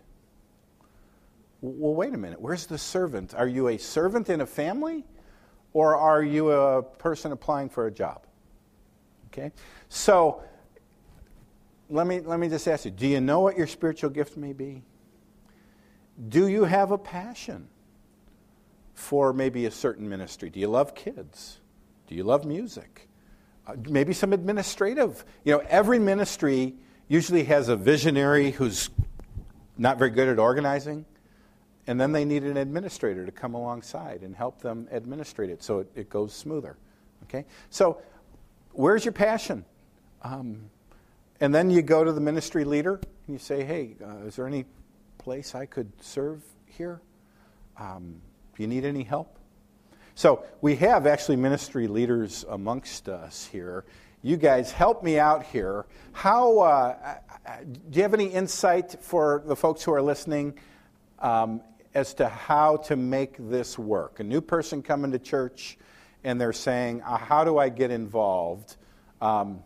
Well, 1.61 1.93
wait 1.93 2.13
a 2.13 2.17
minute. 2.17 2.41
Where's 2.41 2.65
the 2.65 2.77
servant? 2.77 3.33
Are 3.33 3.47
you 3.47 3.67
a 3.67 3.77
servant 3.77 4.29
in 4.29 4.41
a 4.41 4.45
family, 4.45 5.05
or 5.73 5.95
are 5.95 6.23
you 6.23 6.51
a 6.51 6.83
person 6.83 7.31
applying 7.31 7.69
for 7.69 7.87
a 7.87 7.91
job? 7.91 8.25
Okay? 9.27 9.51
So, 9.89 10.43
let 11.89 12.07
me, 12.07 12.19
let 12.19 12.39
me 12.39 12.49
just 12.49 12.67
ask 12.67 12.85
you 12.85 12.91
do 12.91 13.07
you 13.07 13.21
know 13.21 13.39
what 13.39 13.57
your 13.57 13.67
spiritual 13.67 14.09
gift 14.09 14.37
may 14.37 14.53
be? 14.53 14.83
Do 16.29 16.47
you 16.47 16.63
have 16.63 16.91
a 16.91 16.97
passion 16.97 17.69
for 18.97 19.31
maybe 19.31 19.67
a 19.67 19.71
certain 19.71 20.09
ministry? 20.09 20.49
Do 20.49 20.59
you 20.59 20.67
love 20.67 20.95
kids? 20.95 21.59
Do 22.07 22.15
you 22.15 22.23
love 22.23 22.45
music? 22.45 23.07
Uh, 23.67 23.75
maybe 23.87 24.11
some 24.11 24.33
administrative. 24.33 25.23
You 25.45 25.53
know, 25.53 25.63
every 25.69 25.99
ministry 25.99 26.73
usually 27.07 27.43
has 27.43 27.69
a 27.69 27.75
visionary 27.75 28.49
who's 28.51 28.89
not 29.77 29.99
very 29.99 30.09
good 30.09 30.27
at 30.27 30.39
organizing 30.39 31.05
and 31.85 32.01
then 32.01 32.11
they 32.11 32.25
need 32.25 32.43
an 32.43 32.57
administrator 32.57 33.23
to 33.23 33.31
come 33.31 33.53
alongside 33.53 34.23
and 34.23 34.35
help 34.35 34.61
them 34.61 34.87
administrate 34.91 35.51
it 35.51 35.61
so 35.61 35.79
it, 35.79 35.91
it 35.95 36.09
goes 36.09 36.33
smoother. 36.33 36.75
Okay? 37.23 37.45
So, 37.69 38.01
where's 38.71 39.05
your 39.05 39.11
passion? 39.11 39.63
Um, 40.23 40.71
and 41.39 41.53
then 41.53 41.69
you 41.69 41.83
go 41.83 42.03
to 42.03 42.11
the 42.11 42.19
ministry 42.19 42.65
leader 42.65 42.95
and 42.95 43.35
you 43.35 43.37
say, 43.37 43.63
hey, 43.63 43.95
uh, 44.03 44.25
is 44.25 44.35
there 44.37 44.47
any 44.47 44.65
place 45.19 45.53
I 45.53 45.67
could 45.67 45.91
serve 46.03 46.43
here? 46.65 46.99
Um, 47.79 48.21
do 48.57 48.63
you 48.63 48.67
need 48.67 48.83
any 48.83 49.03
help? 49.03 49.37
So, 50.15 50.43
we 50.61 50.75
have 50.77 51.07
actually 51.07 51.37
ministry 51.37 51.87
leaders 51.87 52.43
amongst 52.49 53.07
us 53.07 53.45
here. 53.45 53.85
You 54.23 54.35
guys 54.35 54.71
help 54.71 55.03
me 55.03 55.19
out 55.19 55.45
here. 55.45 55.85
How, 56.11 56.59
uh, 56.59 57.15
do 57.63 57.97
you 57.97 58.01
have 58.01 58.15
any 58.15 58.25
insight 58.25 58.97
for 58.99 59.43
the 59.45 59.55
folks 59.55 59.83
who 59.83 59.93
are 59.93 60.01
listening? 60.01 60.57
Um, 61.19 61.61
as 61.97 62.13
to 62.13 62.29
how 62.29 62.77
to 62.77 62.95
make 62.95 63.35
this 63.39 63.79
work. 63.79 64.19
A 64.19 64.23
new 64.23 64.39
person 64.39 64.83
coming 64.83 65.11
to 65.11 65.17
church 65.17 65.79
and 66.23 66.39
they're 66.39 66.53
saying, 66.53 67.01
uh, 67.01 67.17
How 67.17 67.43
do 67.43 67.57
I 67.57 67.69
get 67.69 67.89
involved? 67.89 68.75
Um, 69.19 69.63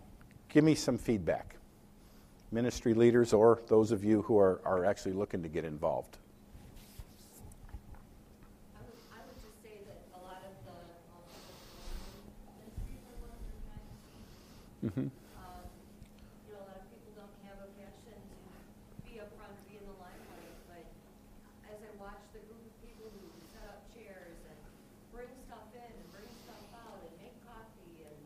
give 0.47 0.63
me 0.63 0.75
some 0.75 0.97
feedback. 0.97 1.57
ministry 2.51 2.93
leaders 2.93 3.33
or 3.33 3.61
those 3.67 3.91
of 3.91 4.03
you 4.05 4.21
who 4.21 4.37
are, 4.37 4.61
are 4.63 4.85
actually 4.85 5.11
looking 5.13 5.43
to 5.43 5.49
get 5.49 5.65
involved. 5.65 6.17
I 8.75 8.83
would, 8.85 8.95
I 9.11 9.19
would 9.27 9.35
just 9.35 9.61
say 9.61 9.83
that 9.87 9.99
a 10.15 10.19
lot 10.23 10.43
of 10.47 10.55
the, 10.63 10.71
um, 11.11 11.23
ministries 12.59 13.03
are 13.11 13.19
ones 13.27 13.39
that 13.43 13.59
kind 13.71 13.83
of, 13.83 13.95
Mm-hmm. 14.81 15.13
um, 15.37 15.61
you 16.49 16.57
know, 16.57 16.65
a 16.65 16.73
lot 16.73 16.81
of 16.81 16.89
people 16.89 17.13
don't 17.13 17.37
have 17.45 17.61
a 17.61 17.69
passion 17.77 18.17
to 18.17 18.97
be 19.05 19.21
up 19.21 19.29
front 19.37 19.53
or 19.53 19.61
be 19.69 19.77
in 19.77 19.85
the 19.85 19.93
limelight, 20.01 20.57
but 20.65 20.85
as 21.69 21.77
I 21.85 21.91
watch 22.01 22.17
the 22.33 22.41
group 22.49 22.65
of 22.65 22.73
people 22.81 23.05
who 23.13 23.29
set 23.53 23.61
up 23.69 23.85
chairs 23.93 24.41
and 24.41 24.57
bring 25.13 25.29
stuff 25.45 25.69
in 25.77 25.85
and 25.85 26.07
bring 26.09 26.25
stuff 26.49 26.65
out 26.81 26.97
and 26.97 27.13
make 27.21 27.37
coffee 27.45 28.09
and, 28.09 28.21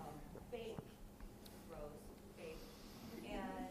um, 0.00 0.16
bake, 0.48 0.80
Rose, 1.68 2.00
bake, 2.40 2.64
and, 3.28 3.68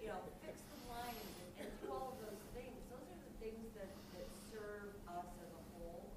you 0.00 0.08
know, 0.08 0.20
fix 0.40 0.56
the 0.56 0.80
lines 0.88 1.28
and, 1.44 1.48
and 1.60 1.68
do 1.84 1.92
all 1.92 2.16
of 2.16 2.18
those 2.24 2.40
things, 2.56 2.72
those 2.88 3.04
are 3.04 3.20
the 3.20 3.34
things 3.44 3.64
that, 3.76 3.92
that 4.16 4.26
serve 4.48 4.96
us 5.12 5.28
as 5.44 5.50
a 5.52 5.62
whole. 5.76 6.08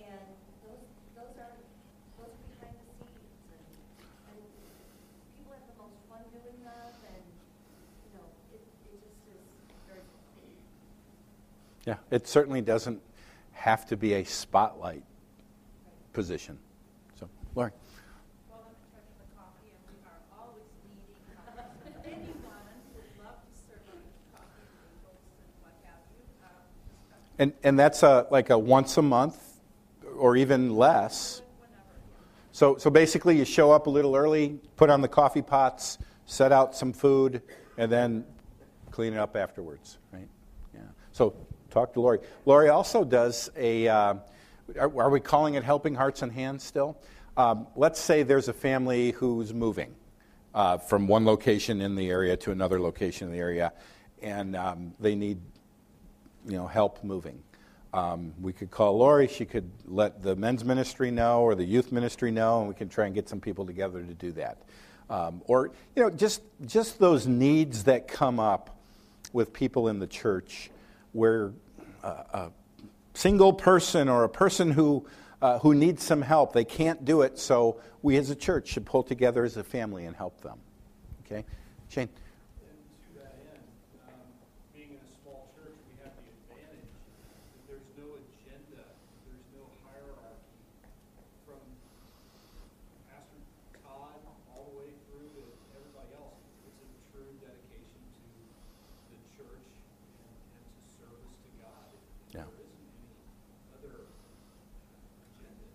And 0.00 0.24
those, 0.64 0.88
those 1.12 1.36
are, 1.36 1.52
those 2.16 2.32
are 2.32 2.48
behind 2.56 2.80
the 2.80 2.96
scenes 2.96 3.44
and, 3.50 3.66
and 4.30 4.38
people 5.36 5.52
have 6.20 6.32
the 6.32 6.38
most 6.38 6.42
fun 6.42 6.42
doing 6.42 6.64
that 6.64 6.92
and, 7.08 7.24
you 8.04 8.18
know, 8.18 8.26
it, 8.52 8.60
it 8.92 9.00
just 9.00 9.20
is 9.32 9.40
very. 9.88 10.04
Yeah, 11.86 11.96
it 12.10 12.28
certainly 12.28 12.60
doesn't 12.60 13.00
have 13.52 13.86
to 13.86 13.96
be 13.96 14.14
a 14.14 14.24
spotlight 14.24 15.04
position. 16.12 16.58
So, 17.18 17.28
Lauren. 17.54 17.72
Well, 18.48 18.60
I'm 18.64 18.72
in 18.72 18.76
charge 18.92 19.08
of 19.08 19.18
the 19.20 19.28
coffee, 19.36 19.72
and 19.72 19.82
we 19.88 19.96
are 20.04 20.20
always 20.36 20.64
needing 20.88 21.24
coffee. 21.36 21.70
Anyone 22.04 22.68
would 22.94 23.24
love 23.24 23.40
to 23.40 23.52
serve 23.68 23.84
you 23.88 24.00
coffee, 24.32 24.64
bagels, 24.76 25.20
and 25.40 25.52
what 25.62 25.72
have 25.84 26.00
you. 26.12 26.24
Um, 26.42 26.50
just 26.88 27.00
come 27.10 27.20
And, 27.38 27.52
and 27.62 27.78
that's 27.78 28.02
a, 28.02 28.26
like 28.30 28.50
a 28.50 28.58
once 28.58 28.96
a 28.96 29.02
month 29.02 29.60
or 30.16 30.36
even 30.36 30.76
less. 30.76 31.42
So, 32.52 32.76
so 32.76 32.90
basically, 32.90 33.38
you 33.38 33.44
show 33.44 33.70
up 33.70 33.86
a 33.86 33.90
little 33.90 34.16
early, 34.16 34.58
put 34.76 34.90
on 34.90 35.00
the 35.00 35.08
coffee 35.08 35.40
pots, 35.40 35.98
set 36.30 36.52
out 36.52 36.76
some 36.76 36.92
food, 36.92 37.42
and 37.76 37.90
then 37.90 38.24
clean 38.92 39.12
it 39.12 39.18
up 39.18 39.36
afterwards, 39.36 39.98
right? 40.12 40.28
Yeah. 40.72 40.82
So 41.10 41.34
talk 41.70 41.92
to 41.94 42.00
Lori. 42.00 42.20
Lori 42.46 42.68
also 42.68 43.04
does 43.04 43.50
a, 43.56 43.88
uh, 43.88 44.14
are, 44.78 45.02
are 45.02 45.10
we 45.10 45.18
calling 45.18 45.54
it 45.54 45.64
Helping 45.64 45.92
Hearts 45.92 46.22
and 46.22 46.30
Hands 46.30 46.62
still? 46.62 46.96
Um, 47.36 47.66
let's 47.74 47.98
say 47.98 48.22
there's 48.22 48.46
a 48.46 48.52
family 48.52 49.10
who's 49.10 49.52
moving 49.52 49.92
uh, 50.54 50.78
from 50.78 51.08
one 51.08 51.24
location 51.24 51.80
in 51.80 51.96
the 51.96 52.08
area 52.08 52.36
to 52.36 52.52
another 52.52 52.80
location 52.80 53.26
in 53.26 53.32
the 53.32 53.40
area, 53.40 53.72
and 54.22 54.54
um, 54.54 54.94
they 55.00 55.16
need 55.16 55.40
you 56.46 56.56
know, 56.56 56.68
help 56.68 57.02
moving. 57.02 57.42
Um, 57.92 58.34
we 58.40 58.52
could 58.52 58.70
call 58.70 58.98
Lori. 58.98 59.26
She 59.26 59.44
could 59.44 59.68
let 59.84 60.22
the 60.22 60.36
men's 60.36 60.64
ministry 60.64 61.10
know 61.10 61.40
or 61.40 61.56
the 61.56 61.64
youth 61.64 61.90
ministry 61.90 62.30
know, 62.30 62.60
and 62.60 62.68
we 62.68 62.74
can 62.74 62.88
try 62.88 63.06
and 63.06 63.14
get 63.16 63.28
some 63.28 63.40
people 63.40 63.66
together 63.66 64.00
to 64.00 64.14
do 64.14 64.30
that. 64.32 64.58
Um, 65.10 65.42
or 65.46 65.72
you 65.96 66.02
know, 66.04 66.08
just 66.08 66.40
just 66.64 66.98
those 66.98 67.26
needs 67.26 67.84
that 67.84 68.08
come 68.08 68.38
up 68.38 68.80
with 69.32 69.52
people 69.52 69.88
in 69.88 69.98
the 69.98 70.06
church, 70.06 70.70
where 71.12 71.52
uh, 72.04 72.22
a 72.32 72.50
single 73.14 73.52
person 73.52 74.08
or 74.08 74.22
a 74.22 74.28
person 74.28 74.70
who 74.70 75.04
uh, 75.42 75.58
who 75.58 75.74
needs 75.74 76.04
some 76.04 76.22
help, 76.22 76.52
they 76.52 76.64
can't 76.64 77.04
do 77.04 77.22
it. 77.22 77.38
So 77.40 77.80
we 78.02 78.16
as 78.18 78.30
a 78.30 78.36
church 78.36 78.68
should 78.68 78.86
pull 78.86 79.02
together 79.02 79.44
as 79.44 79.56
a 79.56 79.64
family 79.64 80.06
and 80.06 80.14
help 80.14 80.40
them. 80.42 80.58
Okay, 81.26 81.44
Shane. 81.88 82.08
And 82.08 82.78
to 83.02 83.18
that 83.18 83.34
end, 83.50 83.66
um, 84.06 84.14
being 84.74 84.90
in 84.90 85.00
a 85.02 85.10
small 85.22 85.50
church, 85.58 85.74
we 85.90 85.94
have 86.04 86.14
the 86.22 86.30
advantage 86.54 86.86
that 86.86 87.34
there's 87.66 87.88
no 87.98 88.14
agenda, 88.14 88.82
there's 89.26 89.48
no 89.58 89.64
hierarchy 89.84 90.54
from 91.46 91.60
Pastor 93.08 93.40
Todd 93.84 94.22
all 94.52 94.70
the 94.70 94.76
way 94.76 94.90
through 95.08 95.30
to 95.30 95.44
everybody 95.72 96.12
else. 96.20 96.36
It's 96.68 96.82
a 96.84 96.90
true 97.14 97.32
dedication 97.40 98.02
to 98.10 98.28
the 99.08 99.20
church 99.40 99.66
and, 100.24 100.36
and 100.56 100.64
to 100.68 100.84
service 101.00 101.32
to 101.32 101.50
God. 101.64 101.88
Yeah. 102.34 102.44
There 102.44 102.60
isn't 102.60 102.90
any 102.90 103.22
other 103.76 104.08
agenda. 105.36 105.68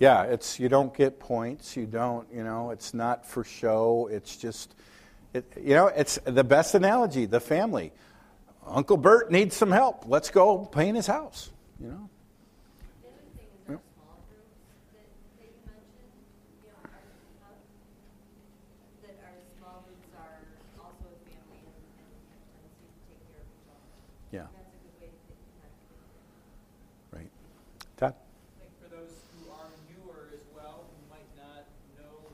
Yeah, 0.00 0.22
it's 0.22 0.58
you 0.58 0.70
don't 0.70 0.94
get 0.94 1.20
points. 1.20 1.76
You 1.76 1.84
don't, 1.84 2.26
you 2.34 2.42
know, 2.42 2.70
it's 2.70 2.94
not 2.94 3.26
for 3.26 3.44
show. 3.44 4.08
It's 4.10 4.34
just, 4.34 4.74
it, 5.34 5.44
you 5.62 5.74
know, 5.74 5.88
it's 5.88 6.18
the 6.24 6.42
best 6.42 6.74
analogy. 6.74 7.26
The 7.26 7.38
family. 7.38 7.92
Uncle 8.66 8.96
Bert 8.96 9.30
needs 9.30 9.54
some 9.54 9.70
help. 9.70 10.04
Let's 10.06 10.30
go 10.30 10.64
paint 10.64 10.96
his 10.96 11.06
house. 11.06 11.50
You 11.78 11.88
know. 11.88 12.08
The 13.02 13.08
other 13.08 13.28
thing 13.36 13.44
is 13.52 13.60
our 13.68 13.76
small 13.92 14.24
groups 14.32 14.56
that, 14.96 15.04
that 15.36 15.52
you 15.52 15.60
mentioned, 15.68 16.16
you 16.64 16.72
know, 16.72 16.80
our, 16.80 17.04
uh, 17.44 17.60
that 19.04 19.20
our 19.20 19.36
small 19.60 19.84
groups 19.84 20.08
are 20.16 20.40
also 20.80 21.12
a 21.12 21.20
family 21.28 21.60
and, 21.60 21.76
and 21.76 22.08
have 22.32 22.40
tendency 22.56 22.88
to 22.88 23.04
take 23.04 23.20
care 23.28 23.44
of 23.44 23.52
each 23.52 23.68
other. 23.68 23.84
Yeah. 24.32 24.48
That's 24.48 24.72
a 24.72 24.80
good 24.80 24.96
way 24.96 25.12
to 25.12 25.20
get 25.28 25.36
connected. 25.60 25.92
Right. 27.12 27.32
Todd. 28.00 28.16
I 28.16 28.64
think 28.64 28.72
for 28.80 28.88
those 28.88 29.12
who 29.36 29.48
are 29.52 29.72
newer 29.88 30.30
as 30.36 30.44
well, 30.52 30.84
who 30.84 31.00
might 31.08 31.32
not 31.34 31.64
know 31.96 32.28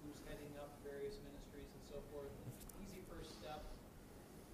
who's 0.00 0.18
heading 0.26 0.56
up 0.58 0.72
various 0.80 1.20
ministries 1.22 1.68
and 1.68 1.84
so 1.86 2.00
forth, 2.08 2.32
easy 2.80 3.04
first 3.06 3.36
step, 3.36 3.62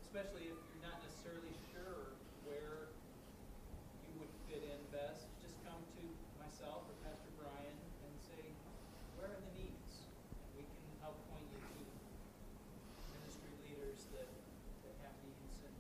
especially 0.03 0.51
if 0.51 0.59
you're 0.59 0.85
not 0.85 0.99
necessarily 1.07 1.55
sure 1.71 2.13
where 2.45 2.91
you 4.05 4.13
would 4.21 4.33
fit 4.51 4.63
in 4.67 4.81
best, 4.93 5.27
just 5.41 5.57
come 5.65 5.81
to 5.97 6.05
myself 6.41 6.85
or 6.89 6.97
Pastor 7.05 7.31
Brian 7.41 7.77
and 8.05 8.13
say, 8.21 8.41
where 9.17 9.31
are 9.33 9.41
the 9.41 9.53
needs? 9.57 10.07
And 10.45 10.49
we 10.59 10.65
can 10.65 10.85
help 11.03 11.17
point 11.33 11.45
you 11.55 11.61
to 11.65 11.81
ministry 13.17 13.53
leaders 13.65 14.07
that, 14.17 14.29
that 14.85 14.97
have 15.05 15.17
needs 15.25 15.59
and 15.65 15.75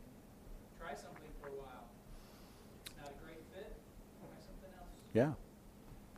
try 0.80 0.92
something 0.96 1.32
for 1.40 1.52
a 1.52 1.56
while. 1.58 1.88
If 2.84 2.92
it's 2.92 2.98
not 3.00 3.10
a 3.12 3.18
great 3.24 3.42
fit, 3.52 3.72
try 4.20 4.36
something 4.38 4.72
else. 4.76 4.92
Yeah. 5.18 5.34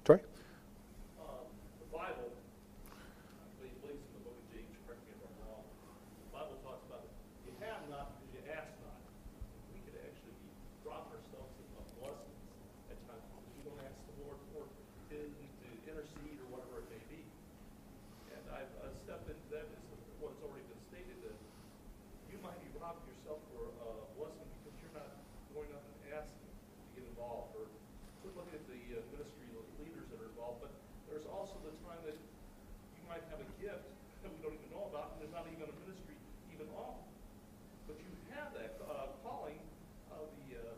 Troy. 0.05 0.21
Um, 1.17 1.49
the 1.81 1.89
Bible, 1.89 2.37
I 2.37 3.49
believe, 3.57 3.73
believes 3.81 4.05
in 4.05 4.13
the 4.13 4.29
book 4.29 4.37
of 4.37 4.45
James, 4.53 4.77
correct 4.85 5.01
me 5.09 5.17
if 5.17 5.25
I'm 5.25 5.41
wrong. 5.41 5.65
The 5.65 6.29
Bible 6.37 6.61
talks 6.61 6.85
about 6.85 7.09
you 7.49 7.57
have 7.65 7.81
not 7.89 8.13
because 8.21 8.29
you 8.37 8.45
ask 8.53 8.69
not. 8.85 9.01
We 9.73 9.81
could 9.89 9.97
actually 10.05 10.37
be 10.45 10.53
drop 10.85 11.09
ourselves 11.17 11.49
in 11.65 11.69
the 11.81 11.85
blessings 11.97 12.45
at 12.93 13.01
times 13.09 13.25
because 13.25 13.49
we 13.57 13.63
don't 13.73 13.81
ask 13.89 13.97
the 14.05 14.17
Lord 14.21 14.37
for 14.53 14.69
His 15.09 15.33
to 15.33 15.69
intercede 15.89 16.37
or 16.45 16.61
whatever 16.61 16.85
it 16.85 16.93
may 16.93 17.01
be. 17.09 17.25
And 18.37 18.43
I've 18.53 18.75
uh, 18.85 18.93
stepped 19.09 19.33
into 19.33 19.49
that 19.57 19.65
as 19.65 19.81
what's 20.21 20.45
already 20.45 20.69
been 20.69 20.85
stated 20.93 21.17
that 21.25 21.37
you 22.29 22.37
might 22.45 22.61
be 22.61 22.69
robbing 22.77 23.09
yourself 23.09 23.41
for 23.57 23.65
a 23.65 24.13
blessing 24.21 24.45
because 24.61 24.77
you're 24.85 24.93
not 24.93 25.09
going 25.57 25.73
up 25.73 25.89
and 25.89 26.21
asking 26.21 26.53
to 26.53 27.01
get 27.01 27.09
involved 27.09 27.57
or 27.57 27.65
we're 28.21 28.37
looking 28.37 28.53
at 28.53 28.67
the 28.69 29.01
uh, 29.01 29.01
ministry 29.17 29.49
leaders 29.81 30.05
that 30.13 30.21
are 30.21 30.29
involved, 30.29 30.61
but 30.61 30.73
there's 31.09 31.25
also 31.33 31.57
the 31.65 31.73
time 31.89 31.97
that 32.05 32.13
you 32.13 33.03
might 33.09 33.25
have 33.33 33.41
a 33.41 33.49
gift 33.57 33.89
that 34.21 34.29
we 34.29 34.39
don't 34.45 34.53
even 34.53 34.71
know 34.77 34.85
about, 34.93 35.17
and 35.17 35.25
there's 35.25 35.33
not 35.33 35.49
even 35.49 35.65
a 35.65 35.77
ministry 35.89 36.13
even 36.53 36.69
on. 36.77 37.01
But 37.89 37.97
you 37.97 38.13
have 38.37 38.53
that 38.53 38.77
uh, 38.85 39.17
calling. 39.25 39.57
Uh, 40.13 40.27
the 40.45 40.59
uh, 40.59 40.77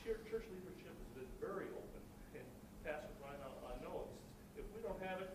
church, 0.00 0.24
church 0.30 0.46
leadership 0.48 0.94
has 0.94 1.10
been 1.18 1.30
very 1.42 1.68
open, 1.74 2.00
and 2.38 2.46
Pastor 2.86 3.12
Brian, 3.20 3.36
I, 3.44 3.50
I 3.70 3.74
know 3.84 4.08
it. 4.08 4.64
If 4.64 4.66
we 4.72 4.80
don't 4.80 4.98
have 5.04 5.20
it, 5.20 5.30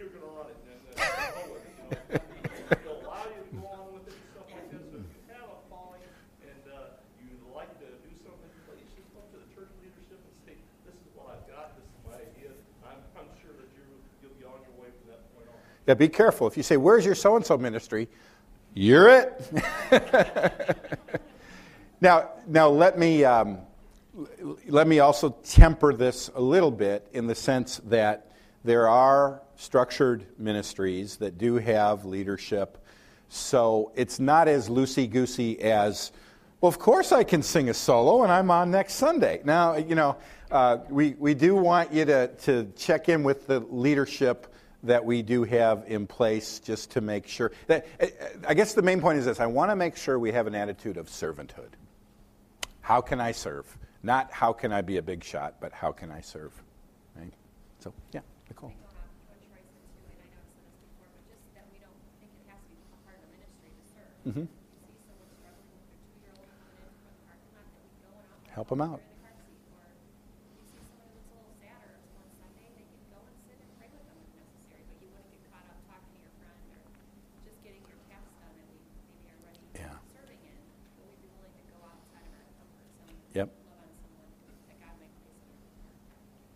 you're 0.00 0.08
going 0.08 0.24
to 0.24 0.32
run 0.32 0.48
it, 0.48 0.58
and 0.64 0.80
uh, 0.80 0.96
go 0.96 1.60
with 1.60 1.66
it. 1.66 1.74
You 1.76 1.84
know, 1.84 1.92
they'll 2.80 3.02
allow 3.04 3.26
you 3.28 3.42
to 3.42 3.52
go 3.60 3.66
on 3.68 3.86
with 3.92 4.08
it 4.08 4.16
and 4.16 4.26
stuff 4.32 4.48
like 4.48 4.68
that. 4.72 4.82
So 4.88 4.96
if 5.02 5.10
you 5.12 5.22
have 5.36 5.50
a 5.52 5.58
calling 5.68 6.00
and 6.46 6.62
uh, 6.72 6.96
you'd 7.20 7.42
like 7.52 7.74
to 7.84 7.88
do 8.00 8.12
something, 8.24 8.50
please 8.64 8.86
just 8.96 9.10
come 9.12 9.26
to 9.34 9.38
the 9.42 9.48
church 9.52 9.68
leadership 9.82 10.22
and 10.22 10.34
say, 10.46 10.54
"This 10.86 10.94
is 10.94 11.10
what 11.18 11.34
I've 11.34 11.46
got. 11.50 11.74
This 11.74 11.84
is 11.90 11.98
my 12.06 12.16
idea." 12.22 12.54
I'm, 12.86 13.02
I'm 13.18 13.30
sure 13.42 13.50
that 13.50 13.68
you 13.74 13.82
you'll 14.22 14.38
be 14.38 14.46
on 14.46 14.62
your 14.62 14.76
way 14.78 14.94
from 14.94 15.10
that 15.10 15.26
point 15.34 15.50
on. 15.50 15.75
Yeah. 15.86 15.94
Be 15.94 16.08
careful. 16.08 16.46
If 16.46 16.56
you 16.56 16.62
say, 16.62 16.76
"Where's 16.76 17.04
your 17.04 17.14
so 17.14 17.36
and 17.36 17.44
so 17.44 17.56
ministry?" 17.56 18.08
You're 18.78 19.08
it. 19.08 19.54
now, 22.02 22.28
now 22.46 22.68
let 22.68 22.98
me 22.98 23.24
um, 23.24 23.60
let 24.66 24.86
me 24.86 24.98
also 24.98 25.30
temper 25.44 25.94
this 25.94 26.30
a 26.34 26.40
little 26.42 26.70
bit 26.70 27.08
in 27.14 27.26
the 27.26 27.34
sense 27.34 27.80
that 27.86 28.32
there 28.64 28.86
are 28.86 29.40
structured 29.56 30.26
ministries 30.38 31.16
that 31.16 31.38
do 31.38 31.54
have 31.54 32.04
leadership, 32.04 32.84
so 33.30 33.92
it's 33.94 34.20
not 34.20 34.46
as 34.46 34.68
loosey 34.68 35.08
goosey 35.08 35.58
as. 35.62 36.12
Well, 36.60 36.68
of 36.68 36.78
course 36.78 37.12
I 37.12 37.24
can 37.24 37.42
sing 37.42 37.70
a 37.70 37.74
solo, 37.74 38.24
and 38.24 38.32
I'm 38.32 38.50
on 38.50 38.70
next 38.70 38.94
Sunday. 38.94 39.40
Now, 39.42 39.76
you 39.76 39.94
know, 39.94 40.16
uh, 40.50 40.78
we, 40.90 41.14
we 41.18 41.32
do 41.32 41.54
want 41.56 41.92
you 41.92 42.04
to, 42.04 42.28
to 42.28 42.70
check 42.76 43.08
in 43.08 43.22
with 43.22 43.46
the 43.46 43.60
leadership 43.60 44.54
that 44.82 45.04
we 45.04 45.22
do 45.22 45.44
have 45.44 45.84
in 45.86 46.06
place 46.06 46.60
just 46.60 46.90
to 46.92 47.00
make 47.00 47.26
sure 47.26 47.50
that 47.66 47.86
I 48.46 48.54
guess 48.54 48.74
the 48.74 48.82
main 48.82 49.00
point 49.00 49.18
is 49.18 49.24
this 49.24 49.40
I 49.40 49.46
want 49.46 49.70
to 49.70 49.76
make 49.76 49.96
sure 49.96 50.18
we 50.18 50.32
have 50.32 50.46
an 50.46 50.54
attitude 50.54 50.96
of 50.96 51.08
servanthood. 51.08 51.70
How 52.80 53.00
can 53.00 53.20
I 53.20 53.32
serve? 53.32 53.66
Not 54.02 54.30
how 54.30 54.52
can 54.52 54.72
I 54.72 54.82
be 54.82 54.98
a 54.98 55.02
big 55.02 55.24
shot, 55.24 55.56
but 55.60 55.72
how 55.72 55.90
can 55.92 56.12
I 56.12 56.20
serve? 56.20 56.52
Right? 57.16 57.32
So, 57.80 57.92
yeah, 58.12 58.20
Nicole. 58.48 58.70
Going 58.70 58.80
off 58.86 58.94
what 59.26 59.38
Troy 59.50 59.58
said 59.66 59.82
too, 59.90 60.06
and 60.06 60.20
I 60.22 60.28
know 60.30 60.38
I've 60.38 60.54
said 60.54 60.70
this 60.70 60.78
before, 60.86 61.08
but 61.10 61.22
just 61.26 61.42
that 61.58 61.66
we 61.72 61.78
don't 61.82 61.98
think 62.22 62.30
it 62.38 62.46
has 62.46 62.60
to 62.62 62.70
be 62.70 62.78
a 62.78 63.00
part 63.02 63.18
of 63.18 63.26
the 63.26 63.30
ministry 63.34 63.70
to 63.74 63.82
serve. 63.90 64.14
Mhm. 64.22 64.46
If 64.46 64.54
you 64.54 64.86
see 64.86 65.02
someone 65.02 65.26
struggling 65.34 65.66
with 65.74 65.82
their 65.90 65.98
two-year-old 66.06 66.46
coming 66.46 66.78
in 66.78 66.92
from 66.94 67.10
the 67.10 67.18
parking 67.26 67.50
lot, 67.56 67.66
that 67.66 67.82
we 67.82 67.90
go 68.06 68.10
and 68.14 68.26
offer 68.30 68.54
Help 68.54 68.70
'em 68.70 68.82
out. 68.86 69.00
in 69.02 69.10
the 69.10 69.18
car 69.26 69.34
seat. 69.42 69.58
Or 69.74 69.82
if 69.90 69.98
you 70.06 70.62
see 70.70 70.78
someone 70.86 71.10
that's 71.10 71.26
a 71.26 71.34
little 71.34 71.56
sadder 71.58 71.94
one 72.14 72.30
Sunday, 72.38 72.68
they 72.78 72.86
can 72.86 73.02
go 73.10 73.18
and 73.26 73.34
sit 73.50 73.58
and 73.58 73.70
pray 73.82 73.90
with 73.90 74.06
them 74.06 74.18
if 74.22 74.30
necessary, 74.38 74.82
but 74.86 74.96
you 75.02 75.08
wouldn't 75.10 75.30
get 75.34 75.42
caught 75.50 75.66
up 75.66 75.78
talking 75.90 76.14
to 76.14 76.20
your 76.22 76.34
friend 76.38 76.62
or 76.70 76.78
just 77.42 77.58
getting 77.66 77.82
your 77.82 77.98
tasks 78.06 78.30
done 78.38 78.54
that 78.54 78.66
we 78.70 78.78
maybe 79.10 79.26
are 79.34 79.40
ready 79.42 79.58
Yeah. 79.74 79.98
serving 80.14 80.38
in, 80.46 80.58
but 80.94 81.02
we'd 81.10 81.18
be 81.26 81.30
willing 81.34 81.54
to 81.58 81.64
go 81.74 81.78
outside 81.82 82.22
of 82.22 82.34
our 82.38 82.46
comfort 82.62 82.86
zone. 82.94 83.18
Yep. 83.34 83.48
Love 83.50 83.80
on 83.84 83.92
someone 84.00 84.30
that 84.70 84.78
God 84.80 84.94
might 84.96 85.12
place 85.20 85.40
in 85.44 85.52
our 85.52 85.68
heart. 85.76 85.96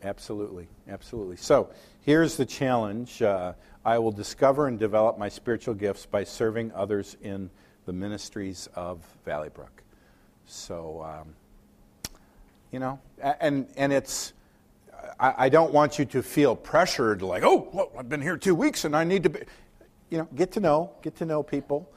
Absolutely, 0.02 0.66
absolutely. 0.88 1.36
So 1.36 1.70
here's 2.02 2.36
the 2.36 2.46
challenge 2.46 3.20
uh, 3.20 3.52
I 3.84 3.98
will 3.98 4.12
discover 4.12 4.66
and 4.66 4.78
develop 4.78 5.18
my 5.18 5.28
spiritual 5.28 5.74
gifts 5.74 6.06
by 6.06 6.24
serving 6.24 6.72
others 6.72 7.16
in 7.22 7.50
the 7.84 7.92
ministries 7.92 8.68
of 8.74 9.04
Valley 9.24 9.50
Brook. 9.50 9.82
So, 10.46 11.02
um, 11.02 11.34
you 12.70 12.78
know, 12.78 12.98
and, 13.40 13.66
and 13.76 13.92
it's, 13.92 14.32
I, 15.18 15.34
I 15.38 15.48
don't 15.48 15.72
want 15.72 15.98
you 15.98 16.04
to 16.06 16.22
feel 16.22 16.56
pressured 16.56 17.20
like, 17.20 17.42
oh, 17.42 17.68
well, 17.72 17.90
I've 17.98 18.08
been 18.08 18.22
here 18.22 18.36
two 18.36 18.54
weeks 18.54 18.84
and 18.84 18.96
I 18.96 19.04
need 19.04 19.22
to 19.24 19.30
be, 19.30 19.40
you 20.08 20.18
know, 20.18 20.28
get 20.34 20.52
to 20.52 20.60
know, 20.60 20.92
get 21.02 21.16
to 21.16 21.26
know 21.26 21.42
people. 21.42 21.90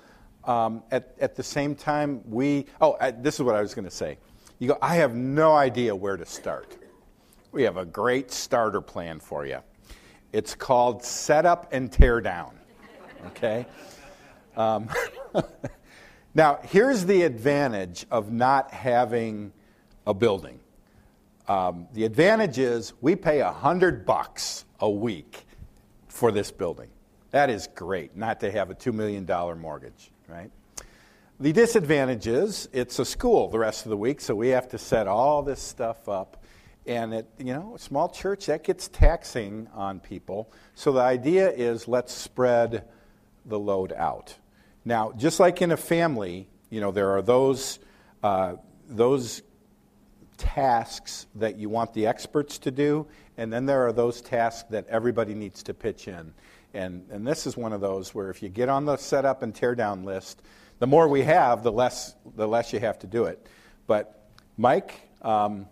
Um, 0.45 0.83
at, 0.91 1.15
at 1.19 1.35
the 1.35 1.43
same 1.43 1.73
time, 1.73 2.21
we, 2.29 2.65
oh, 2.81 2.97
I, 2.99 3.11
this 3.11 3.35
is 3.35 3.41
what 3.41 3.55
I 3.55 3.61
was 3.61 3.73
going 3.73 3.85
to 3.85 3.91
say. 3.91 4.17
You 4.59 4.69
go, 4.69 4.77
I 4.81 4.95
have 4.95 5.15
no 5.15 5.53
idea 5.53 5.95
where 5.95 6.17
to 6.17 6.25
start. 6.25 6.77
We 7.53 7.61
have 7.63 7.77
a 7.77 7.85
great 7.85 8.31
starter 8.31 8.81
plan 8.81 9.19
for 9.19 9.45
you. 9.45 9.59
It's 10.31 10.55
called 10.55 11.03
Set 11.03 11.45
Up 11.45 11.71
and 11.71 11.91
Tear 11.91 12.19
Down. 12.19 12.57
Okay? 13.27 13.67
Um, 14.57 14.89
now, 16.33 16.57
here's 16.63 17.05
the 17.05 17.21
advantage 17.21 18.07
of 18.09 18.31
not 18.31 18.71
having 18.71 19.53
a 20.07 20.15
building. 20.15 20.59
Um, 21.47 21.87
the 21.93 22.05
advantage 22.05 22.57
is 22.57 22.93
we 23.01 23.15
pay 23.15 23.41
a 23.41 23.51
hundred 23.51 24.03
bucks 24.03 24.65
a 24.79 24.89
week 24.89 25.45
for 26.07 26.31
this 26.31 26.49
building. 26.49 26.89
That 27.29 27.51
is 27.51 27.67
great, 27.75 28.17
not 28.17 28.39
to 28.39 28.51
have 28.51 28.71
a 28.71 28.75
$2 28.75 28.91
million 28.91 29.27
mortgage, 29.59 30.09
right? 30.27 30.49
The 31.39 31.53
disadvantage 31.53 32.25
is 32.25 32.67
it's 32.73 32.97
a 32.97 33.05
school 33.05 33.49
the 33.49 33.59
rest 33.59 33.85
of 33.85 33.91
the 33.91 33.97
week, 33.97 34.21
so 34.21 34.33
we 34.33 34.49
have 34.49 34.67
to 34.69 34.79
set 34.79 35.07
all 35.07 35.43
this 35.43 35.61
stuff 35.61 36.09
up. 36.09 36.42
And 36.85 37.13
it, 37.13 37.29
you 37.37 37.53
know, 37.53 37.73
a 37.75 37.79
small 37.79 38.09
church 38.09 38.47
that 38.47 38.63
gets 38.63 38.87
taxing 38.89 39.69
on 39.73 39.99
people. 39.99 40.51
So 40.75 40.91
the 40.91 41.01
idea 41.01 41.49
is 41.49 41.87
let's 41.87 42.13
spread 42.13 42.85
the 43.45 43.59
load 43.59 43.93
out. 43.93 44.35
Now, 44.83 45.13
just 45.13 45.39
like 45.39 45.61
in 45.61 45.71
a 45.71 45.77
family, 45.77 46.49
you 46.69 46.81
know, 46.81 46.91
there 46.91 47.11
are 47.11 47.21
those 47.21 47.79
uh, 48.21 48.55
those 48.89 49.41
tasks 50.37 51.27
that 51.35 51.57
you 51.57 51.69
want 51.69 51.93
the 51.93 52.07
experts 52.07 52.57
to 52.59 52.71
do, 52.71 53.07
and 53.37 53.51
then 53.51 53.65
there 53.65 53.85
are 53.85 53.93
those 53.93 54.21
tasks 54.21 54.67
that 54.69 54.87
everybody 54.87 55.33
needs 55.33 55.63
to 55.63 55.73
pitch 55.73 56.07
in. 56.07 56.33
And, 56.73 57.05
and 57.11 57.25
this 57.27 57.45
is 57.45 57.55
one 57.55 57.71
of 57.71 57.81
those 57.81 58.15
where 58.15 58.29
if 58.29 58.41
you 58.41 58.49
get 58.49 58.67
on 58.67 58.85
the 58.85 58.97
setup 58.97 59.43
and 59.43 59.53
tear 59.53 59.75
down 59.75 60.03
list, 60.03 60.41
the 60.79 60.87
more 60.87 61.07
we 61.07 61.21
have, 61.21 61.63
the 61.63 61.71
less, 61.71 62.15
the 62.35 62.47
less 62.47 62.73
you 62.73 62.79
have 62.79 62.97
to 62.99 63.07
do 63.07 63.25
it. 63.25 63.47
But, 63.85 64.27
Mike, 64.57 65.01
um, 65.21 65.67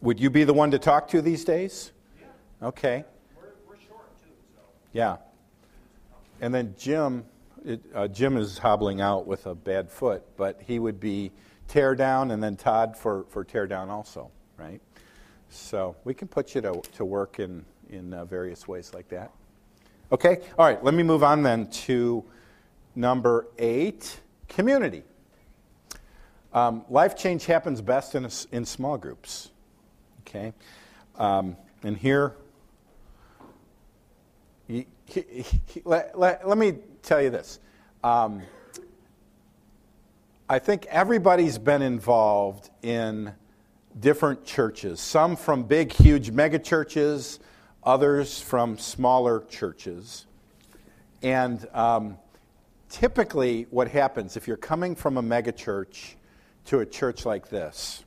would 0.00 0.20
you 0.20 0.30
be 0.30 0.44
the 0.44 0.54
one 0.54 0.70
to 0.70 0.78
talk 0.78 1.08
to 1.08 1.22
these 1.22 1.44
days? 1.44 1.92
Yeah. 2.20 2.68
Okay. 2.68 3.04
We're, 3.36 3.48
we're 3.68 3.80
short 3.86 4.06
too, 4.22 4.30
so. 4.54 4.62
Yeah. 4.92 5.16
And 6.40 6.54
then 6.54 6.74
Jim, 6.78 7.24
it, 7.64 7.80
uh, 7.94 8.08
Jim 8.08 8.36
is 8.36 8.58
hobbling 8.58 9.00
out 9.00 9.26
with 9.26 9.46
a 9.46 9.54
bad 9.54 9.90
foot, 9.90 10.22
but 10.36 10.60
he 10.64 10.78
would 10.78 11.00
be 11.00 11.32
tear 11.66 11.94
down, 11.94 12.30
and 12.30 12.42
then 12.42 12.56
Todd 12.56 12.96
for, 12.96 13.24
for 13.28 13.44
tear 13.44 13.66
down 13.66 13.90
also, 13.90 14.30
right? 14.56 14.80
So 15.50 15.96
we 16.04 16.14
can 16.14 16.28
put 16.28 16.54
you 16.54 16.60
to, 16.62 16.82
to 16.94 17.04
work 17.04 17.40
in, 17.40 17.64
in 17.90 18.14
uh, 18.14 18.24
various 18.24 18.68
ways 18.68 18.92
like 18.94 19.08
that. 19.08 19.32
Okay? 20.12 20.38
All 20.58 20.66
right, 20.66 20.82
let 20.82 20.94
me 20.94 21.02
move 21.02 21.22
on 21.22 21.42
then 21.42 21.68
to 21.70 22.24
number 22.94 23.48
eight 23.58 24.20
community. 24.48 25.02
Um, 26.52 26.84
life 26.88 27.16
change 27.16 27.44
happens 27.44 27.82
best 27.82 28.14
in, 28.14 28.24
a 28.24 28.30
in 28.52 28.64
small 28.64 28.96
groups. 28.96 29.50
Okay? 30.28 30.52
Um, 31.16 31.56
and 31.82 31.96
here, 31.96 32.34
he, 34.66 34.86
he, 35.06 35.24
he, 35.66 35.82
let, 35.86 36.18
let, 36.18 36.46
let, 36.46 36.58
me 36.58 36.74
tell 37.02 37.22
you 37.22 37.30
this. 37.30 37.60
Um, 38.04 38.42
I 40.48 40.58
think 40.58 40.84
everybody's 40.86 41.56
been 41.56 41.80
involved 41.80 42.68
in 42.82 43.32
different 43.98 44.44
churches, 44.44 45.00
some 45.00 45.34
from 45.34 45.62
big, 45.62 45.92
huge 45.92 46.30
mega 46.30 46.58
churches, 46.58 47.40
others 47.82 48.38
from 48.38 48.76
smaller 48.76 49.44
churches. 49.48 50.26
And 51.22 51.66
um, 51.72 52.18
typically, 52.90 53.66
what 53.70 53.88
happens 53.88 54.36
if 54.36 54.46
you're 54.46 54.58
coming 54.58 54.94
from 54.94 55.16
a 55.16 55.22
mega 55.22 55.52
church 55.52 56.16
to 56.66 56.80
a 56.80 56.86
church 56.86 57.24
like 57.24 57.48
this, 57.48 58.04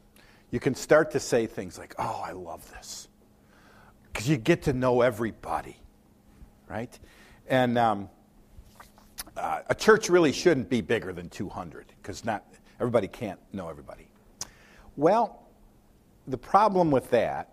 you 0.52 0.60
can 0.60 0.76
start 0.76 1.12
to 1.12 1.20
say 1.20 1.48
things 1.48 1.78
like, 1.80 1.96
Oh, 1.98 2.22
I 2.24 2.32
love 2.32 2.70
this. 2.72 3.08
Because 4.12 4.30
you 4.30 4.38
get 4.38 4.64
to 4.64 4.74
know 4.74 5.02
everybody, 5.02 5.78
right? 6.70 6.98
And 7.48 7.78
um, 7.78 8.10
uh, 9.38 9.62
a 9.70 9.76
church 9.76 10.10
really 10.10 10.32
shouldn't 10.32 10.70
be 10.70 10.82
bigger 10.82 11.14
than 11.14 11.30
200 11.30 11.94
because 12.02 12.26
not 12.26 12.46
everybody 12.80 13.08
can't 13.08 13.40
know 13.54 13.70
everybody. 13.70 14.08
Well, 14.98 15.48
the 16.28 16.38
problem 16.38 16.92
with 16.92 17.10
that 17.12 17.51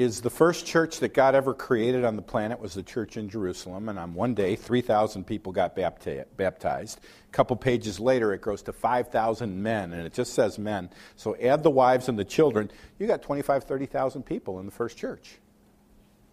is 0.00 0.22
the 0.22 0.30
first 0.30 0.64
church 0.64 0.98
that 1.00 1.12
God 1.12 1.34
ever 1.34 1.52
created 1.52 2.06
on 2.06 2.16
the 2.16 2.22
planet 2.22 2.58
was 2.58 2.72
the 2.72 2.82
church 2.82 3.18
in 3.18 3.28
Jerusalem, 3.28 3.90
and 3.90 3.98
on 3.98 4.14
one 4.14 4.32
day, 4.32 4.56
3,000 4.56 5.26
people 5.26 5.52
got 5.52 5.76
bapti- 5.76 6.24
baptized. 6.38 7.00
A 7.28 7.32
couple 7.32 7.54
pages 7.54 8.00
later, 8.00 8.32
it 8.32 8.40
grows 8.40 8.62
to 8.62 8.72
5,000 8.72 9.62
men, 9.62 9.92
and 9.92 10.06
it 10.06 10.14
just 10.14 10.32
says 10.32 10.58
men. 10.58 10.88
So 11.16 11.36
add 11.36 11.62
the 11.62 11.70
wives 11.70 12.08
and 12.08 12.18
the 12.18 12.24
children, 12.24 12.70
you 12.98 13.06
got 13.06 13.20
25, 13.20 13.64
30,000 13.64 14.22
people 14.22 14.58
in 14.58 14.64
the 14.64 14.72
first 14.72 14.96
church, 14.96 15.36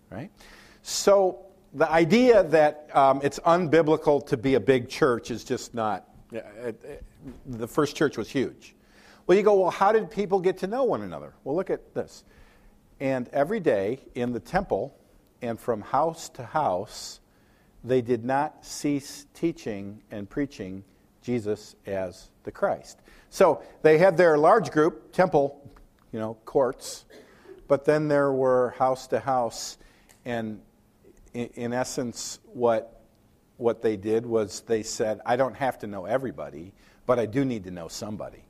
right? 0.10 0.32
So 0.82 1.40
the 1.74 1.92
idea 1.92 2.44
that 2.44 2.90
um, 2.94 3.20
it's 3.22 3.40
unbiblical 3.40 4.26
to 4.28 4.38
be 4.38 4.54
a 4.54 4.62
big 4.62 4.88
church 4.88 5.30
is 5.30 5.44
just 5.44 5.74
not. 5.74 6.08
Uh, 6.34 6.38
it, 6.68 7.04
the 7.46 7.68
first 7.68 7.98
church 7.98 8.18
was 8.18 8.30
huge. 8.30 8.76
Well, 9.26 9.38
you 9.38 9.44
go, 9.44 9.60
well, 9.60 9.72
how 9.72 9.92
did 9.92 10.10
people 10.10 10.40
get 10.40 10.60
to 10.60 10.68
know 10.68 10.86
one 10.86 11.02
another? 11.02 11.34
Well, 11.44 11.54
look 11.54 11.70
at 11.70 11.94
this. 11.94 12.24
And 13.00 13.30
every 13.30 13.60
day 13.60 14.00
in 14.16 14.34
the 14.34 14.40
temple 14.40 14.98
and 15.42 15.60
from 15.60 15.82
house 15.82 16.30
to 16.30 16.44
house, 16.44 17.20
they 17.84 18.02
did 18.02 18.26
not 18.26 18.66
cease 18.66 19.26
teaching 19.34 20.02
and 20.12 20.30
preaching 20.30 20.84
Jesus 21.22 21.76
as 21.86 22.30
the 22.44 22.52
Christ. 22.52 23.00
So 23.30 23.62
they 23.82 23.98
had 23.98 24.18
their 24.18 24.38
large 24.38 24.72
group, 24.72 25.12
temple, 25.12 25.62
you 26.12 26.20
know, 26.20 26.36
courts, 26.46 27.06
but 27.68 27.86
then 27.86 28.08
there 28.08 28.32
were 28.32 28.74
house 28.78 29.08
to 29.08 29.20
house, 29.20 29.78
and 30.26 30.62
in, 31.34 31.74
essence, 31.74 32.40
what 32.46 33.02
what 33.58 33.82
they 33.82 33.98
did 33.98 34.26
was 34.26 34.62
they 34.62 34.84
said, 34.84 35.20
I 35.26 35.36
don't 35.36 35.56
have 35.56 35.80
to 35.80 35.88
know 35.88 36.06
everybody, 36.06 36.74
but 37.06 37.20
I 37.20 37.26
do 37.26 37.44
need 37.44 37.64
to 37.64 37.72
know 37.72 37.88
somebody. 37.88 38.44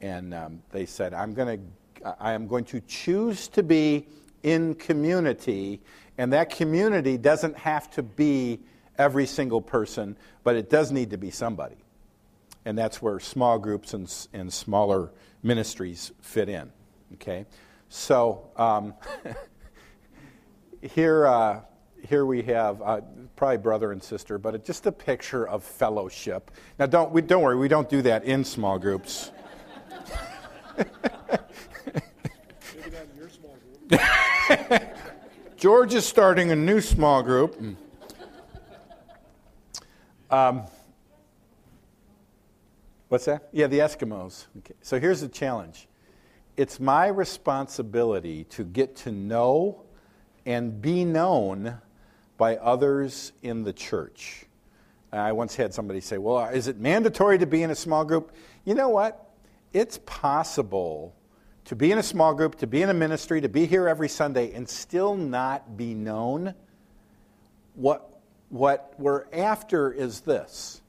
And 0.00 0.34
um, 0.34 0.62
they 0.72 0.86
said, 0.86 1.14
I'm 1.14 1.34
going 1.34 1.58
to, 1.58 1.64
I 2.04 2.32
am 2.32 2.46
going 2.46 2.64
to 2.66 2.80
choose 2.80 3.48
to 3.48 3.62
be 3.62 4.06
in 4.42 4.74
community, 4.74 5.80
and 6.18 6.32
that 6.32 6.50
community 6.50 7.16
doesn't 7.16 7.56
have 7.56 7.90
to 7.92 8.02
be 8.02 8.60
every 8.98 9.26
single 9.26 9.60
person, 9.60 10.16
but 10.44 10.56
it 10.56 10.68
does 10.70 10.92
need 10.92 11.10
to 11.10 11.16
be 11.16 11.30
somebody. 11.30 11.76
And 12.64 12.78
that's 12.78 13.02
where 13.02 13.18
small 13.18 13.58
groups 13.58 13.94
and, 13.94 14.12
and 14.32 14.52
smaller 14.52 15.10
ministries 15.42 16.12
fit 16.20 16.48
in. 16.48 16.70
Okay? 17.14 17.46
So, 17.88 18.50
um, 18.56 18.94
here, 20.80 21.26
uh, 21.26 21.60
here 22.08 22.24
we 22.26 22.42
have 22.42 22.80
uh, 22.82 23.00
probably 23.36 23.58
brother 23.58 23.92
and 23.92 24.02
sister, 24.02 24.38
but 24.38 24.64
just 24.64 24.86
a 24.86 24.92
picture 24.92 25.46
of 25.46 25.64
fellowship. 25.64 26.50
Now, 26.78 26.86
don't, 26.86 27.12
we, 27.12 27.22
don't 27.22 27.42
worry, 27.42 27.56
we 27.56 27.68
don't 27.68 27.88
do 27.88 28.02
that 28.02 28.24
in 28.24 28.44
small 28.44 28.78
groups. 28.78 29.30
Maybe 30.78 30.90
not 32.90 33.02
in 33.02 33.16
your 33.16 33.28
small 33.28 33.56
group. 33.56 33.71
George 35.56 35.94
is 35.94 36.06
starting 36.06 36.50
a 36.50 36.56
new 36.56 36.80
small 36.80 37.22
group. 37.22 37.60
Um, 40.30 40.62
what's 43.08 43.26
that? 43.26 43.48
Yeah, 43.52 43.66
the 43.66 43.80
Eskimos. 43.80 44.46
Okay. 44.58 44.74
So 44.82 44.98
here's 44.98 45.20
the 45.20 45.28
challenge 45.28 45.88
it's 46.56 46.78
my 46.80 47.06
responsibility 47.06 48.44
to 48.44 48.64
get 48.64 48.96
to 48.96 49.12
know 49.12 49.82
and 50.44 50.82
be 50.82 51.04
known 51.04 51.78
by 52.36 52.56
others 52.56 53.32
in 53.42 53.62
the 53.62 53.72
church. 53.72 54.46
I 55.12 55.32
once 55.32 55.54
had 55.54 55.74
somebody 55.74 56.00
say, 56.00 56.18
Well, 56.18 56.46
is 56.46 56.68
it 56.68 56.78
mandatory 56.78 57.38
to 57.38 57.46
be 57.46 57.62
in 57.62 57.70
a 57.70 57.74
small 57.74 58.04
group? 58.04 58.32
You 58.64 58.74
know 58.74 58.88
what? 58.88 59.30
It's 59.72 59.98
possible 60.06 61.14
to 61.64 61.76
be 61.76 61.92
in 61.92 61.98
a 61.98 62.02
small 62.02 62.34
group, 62.34 62.56
to 62.56 62.66
be 62.66 62.82
in 62.82 62.90
a 62.90 62.94
ministry, 62.94 63.40
to 63.40 63.48
be 63.48 63.66
here 63.66 63.88
every 63.88 64.08
Sunday 64.08 64.52
and 64.52 64.68
still 64.68 65.14
not 65.14 65.76
be 65.76 65.94
known. 65.94 66.54
What, 67.74 68.20
what 68.48 68.94
we're 68.98 69.24
after 69.32 69.92
is 69.92 70.20
this 70.20 70.82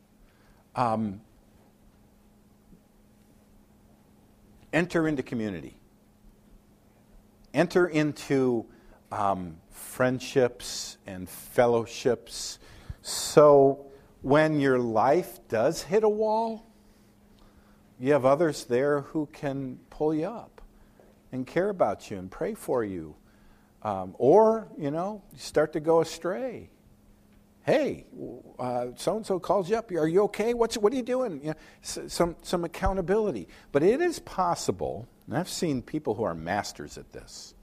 um, 0.76 1.22
enter 4.72 5.08
into 5.08 5.22
community, 5.22 5.78
enter 7.54 7.88
into 7.88 8.66
um, 9.12 9.58
friendships 9.70 10.98
and 11.06 11.30
fellowships. 11.30 12.58
So 13.04 13.86
when 14.24 14.60
your 14.60 14.80
life 14.80 15.40
does 15.48 15.84
hit 15.84 16.04
a 16.04 16.10
wall, 16.10 16.66
you 18.00 18.12
have 18.14 18.26
others 18.26 18.66
there 18.66 19.02
who 19.02 19.28
can 19.32 19.80
pull 19.92 20.16
you 20.16 20.26
up 20.26 20.53
and 21.34 21.48
care 21.48 21.70
about 21.70 22.12
you 22.12 22.18
and 22.18 22.30
pray 22.30 22.54
for 22.54 22.84
you. 22.84 23.16
Um, 23.82 24.16
or, 24.18 24.70
you 24.78 24.92
know, 24.92 25.24
you 25.34 25.40
start 25.40 25.74
to 25.74 25.82
go 25.82 26.00
astray. 26.00 26.70
Hey, 27.66 28.06
so 28.96 29.18
and 29.18 29.26
so 29.26 29.40
calls 29.40 29.70
you 29.70 29.76
up. 29.78 29.90
Are 29.92 30.08
you 30.08 30.24
okay? 30.24 30.54
What's, 30.54 30.78
what 30.78 30.94
are 30.94 30.96
you 30.96 31.02
doing? 31.02 31.42
You 31.42 31.50
know, 31.50 31.56
some, 31.82 32.36
some 32.44 32.64
accountability. 32.64 33.48
But 33.72 33.84
it 33.84 34.00
is 34.00 34.20
possible, 34.20 35.08
and 35.28 35.36
I've 35.36 35.50
seen 35.50 35.82
people 35.82 36.14
who 36.14 36.24
are 36.24 36.36
masters 36.36 36.98
at 36.98 37.12
this, 37.12 37.56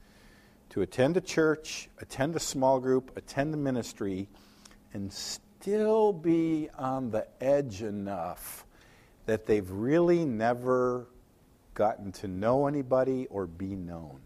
to 0.71 0.81
attend 0.81 1.17
a 1.17 1.21
church, 1.21 1.89
attend 1.99 2.35
a 2.35 2.39
small 2.39 2.79
group, 2.79 3.15
attend 3.15 3.53
a 3.53 3.57
ministry, 3.57 4.27
and 4.93 5.11
still 5.13 6.11
be 6.11 6.69
on 6.77 7.11
the 7.11 7.25
edge 7.39 7.83
enough 7.83 8.65
that 9.27 9.45
they've 9.45 9.69
really 9.71 10.25
never 10.25 11.07
gotten 11.73 12.11
to 12.13 12.27
know 12.27 12.67
anybody 12.67 13.27
or 13.27 13.45
be 13.45 13.75
known. 13.75 14.19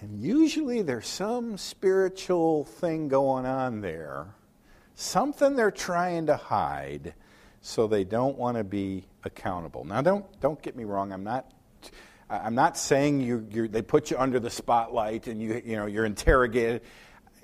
And 0.00 0.20
usually 0.20 0.82
there's 0.82 1.06
some 1.06 1.56
spiritual 1.56 2.64
thing 2.64 3.08
going 3.08 3.46
on 3.46 3.80
there, 3.80 4.26
something 4.94 5.56
they're 5.56 5.70
trying 5.70 6.26
to 6.26 6.36
hide 6.36 7.14
so 7.62 7.86
they 7.86 8.04
don't 8.04 8.36
want 8.36 8.56
to 8.58 8.64
be 8.64 9.04
accountable. 9.24 9.84
Now 9.84 10.02
don't 10.02 10.24
don't 10.40 10.60
get 10.60 10.76
me 10.76 10.84
wrong, 10.84 11.12
I'm 11.12 11.24
not 11.24 11.50
I'm 12.28 12.54
not 12.54 12.76
saying 12.76 13.20
you 13.20 13.68
they 13.68 13.82
put 13.82 14.10
you 14.10 14.18
under 14.18 14.38
the 14.38 14.50
spotlight 14.50 15.28
and 15.28 15.40
you 15.40 15.62
you 15.64 15.76
know 15.76 15.86
you're 15.86 16.04
interrogated. 16.04 16.82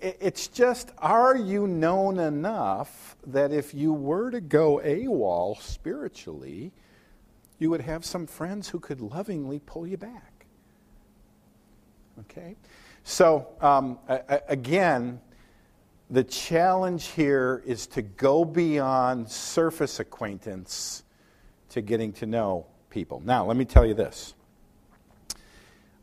It's 0.02 0.48
just, 0.48 0.90
are 0.98 1.36
you 1.36 1.68
known 1.68 2.18
enough 2.18 3.16
that 3.28 3.52
if 3.52 3.72
you 3.72 3.92
were 3.92 4.32
to 4.32 4.40
go 4.40 4.80
AWOL 4.84 5.62
spiritually, 5.62 6.72
you 7.62 7.70
would 7.70 7.80
have 7.80 8.04
some 8.04 8.26
friends 8.26 8.68
who 8.68 8.80
could 8.80 9.00
lovingly 9.00 9.60
pull 9.60 9.86
you 9.86 9.96
back? 9.96 10.46
Okay? 12.20 12.56
So, 13.04 13.48
um, 13.60 13.98
again, 14.48 15.20
the 16.10 16.24
challenge 16.24 17.06
here 17.06 17.62
is 17.64 17.86
to 17.88 18.02
go 18.02 18.44
beyond 18.44 19.30
surface 19.30 20.00
acquaintance 20.00 21.04
to 21.70 21.80
getting 21.80 22.12
to 22.14 22.26
know 22.26 22.66
people. 22.90 23.22
Now, 23.24 23.46
let 23.46 23.56
me 23.56 23.64
tell 23.64 23.86
you 23.86 23.94
this. 23.94 24.34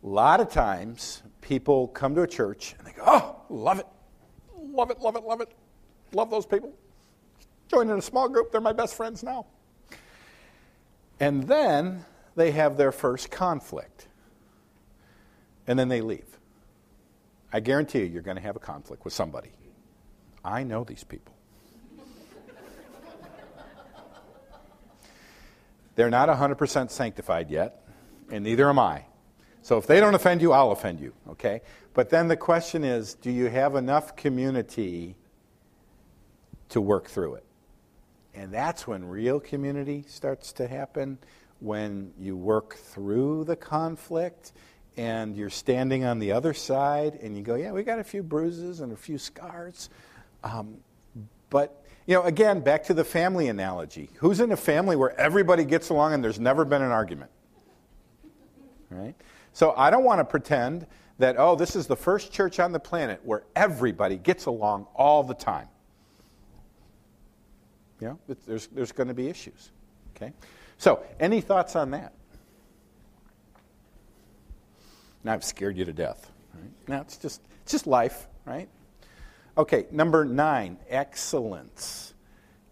A 0.03 0.07
lot 0.07 0.39
of 0.39 0.49
times, 0.49 1.21
people 1.41 1.89
come 1.89 2.15
to 2.15 2.21
a 2.21 2.27
church 2.27 2.73
and 2.77 2.87
they 2.87 2.93
go, 2.93 3.03
oh, 3.05 3.35
love 3.49 3.79
it, 3.79 3.87
love 4.57 4.89
it, 4.91 4.99
love 4.99 5.15
it, 5.15 5.23
love 5.23 5.41
it, 5.41 5.49
love 6.13 6.31
those 6.31 6.45
people. 6.45 6.73
Join 7.67 7.89
in 7.89 7.99
a 7.99 8.01
small 8.01 8.27
group, 8.29 8.51
they're 8.51 8.61
my 8.61 8.73
best 8.73 8.95
friends 8.95 9.23
now. 9.23 9.45
And 11.19 11.43
then 11.43 12.05
they 12.35 12.51
have 12.51 12.77
their 12.77 12.91
first 12.91 13.29
conflict. 13.29 14.07
And 15.67 15.77
then 15.77 15.89
they 15.89 16.01
leave. 16.01 16.25
I 17.51 17.59
guarantee 17.59 17.99
you, 17.99 18.05
you're 18.05 18.21
going 18.21 18.37
to 18.37 18.43
have 18.43 18.55
a 18.55 18.59
conflict 18.59 19.03
with 19.03 19.13
somebody. 19.13 19.49
I 20.43 20.63
know 20.63 20.83
these 20.83 21.03
people. 21.03 21.35
They're 25.95 26.09
not 26.09 26.29
100% 26.29 26.89
sanctified 26.91 27.49
yet, 27.49 27.83
and 28.31 28.43
neither 28.43 28.69
am 28.69 28.79
I. 28.79 29.05
So 29.61 29.77
if 29.77 29.85
they 29.87 29.99
don't 29.99 30.15
offend 30.15 30.41
you, 30.41 30.53
I'll 30.53 30.71
offend 30.71 30.99
you, 30.99 31.13
okay? 31.29 31.61
But 31.93 32.09
then 32.09 32.27
the 32.27 32.37
question 32.37 32.83
is 32.83 33.15
do 33.15 33.29
you 33.29 33.45
have 33.45 33.75
enough 33.75 34.15
community 34.15 35.15
to 36.69 36.79
work 36.79 37.07
through 37.07 37.35
it? 37.35 37.45
And 38.33 38.53
that's 38.53 38.87
when 38.87 39.03
real 39.05 39.39
community 39.39 40.05
starts 40.07 40.51
to 40.53 40.67
happen, 40.67 41.17
when 41.59 42.13
you 42.17 42.37
work 42.37 42.75
through 42.75 43.43
the 43.43 43.55
conflict 43.55 44.53
and 44.97 45.35
you're 45.35 45.49
standing 45.49 46.05
on 46.05 46.19
the 46.19 46.31
other 46.31 46.53
side 46.53 47.19
and 47.21 47.35
you 47.35 47.43
go, 47.43 47.55
yeah, 47.55 47.71
we 47.71 47.83
got 47.83 47.99
a 47.99 48.03
few 48.03 48.23
bruises 48.23 48.79
and 48.79 48.91
a 48.91 48.95
few 48.95 49.17
scars. 49.17 49.89
Um, 50.43 50.77
but, 51.49 51.83
you 52.05 52.15
know, 52.15 52.23
again, 52.23 52.61
back 52.61 52.83
to 52.85 52.93
the 52.93 53.03
family 53.03 53.47
analogy. 53.47 54.09
Who's 54.15 54.39
in 54.39 54.51
a 54.51 54.57
family 54.57 54.95
where 54.95 55.19
everybody 55.19 55.65
gets 55.65 55.89
along 55.89 56.13
and 56.13 56.23
there's 56.23 56.39
never 56.39 56.63
been 56.65 56.81
an 56.81 56.91
argument? 56.91 57.31
Right? 58.89 59.15
So 59.53 59.73
I 59.75 59.89
don't 59.89 60.03
want 60.03 60.19
to 60.19 60.25
pretend 60.25 60.87
that, 61.17 61.35
oh, 61.37 61.55
this 61.55 61.75
is 61.75 61.87
the 61.87 61.95
first 61.95 62.31
church 62.31 62.59
on 62.59 62.71
the 62.71 62.79
planet 62.79 63.19
where 63.23 63.43
everybody 63.55 64.17
gets 64.17 64.45
along 64.45 64.87
all 64.95 65.23
the 65.23 65.33
time. 65.33 65.67
You 67.99 68.07
know, 68.07 68.35
there's, 68.47 68.67
there's 68.67 68.91
going 68.91 69.07
to 69.07 69.13
be 69.13 69.27
issues. 69.27 69.71
Okay? 70.15 70.33
So, 70.77 71.03
any 71.19 71.41
thoughts 71.41 71.75
on 71.75 71.91
that? 71.91 72.13
Now 75.23 75.33
I've 75.33 75.43
scared 75.43 75.77
you 75.77 75.85
to 75.85 75.93
death. 75.93 76.31
Right? 76.53 76.71
Now 76.87 77.01
it's 77.01 77.17
just, 77.17 77.41
it's 77.63 77.71
just 77.71 77.87
life, 77.87 78.27
right? 78.45 78.69
Okay, 79.57 79.85
number 79.91 80.23
nine, 80.23 80.77
excellence. 80.87 82.13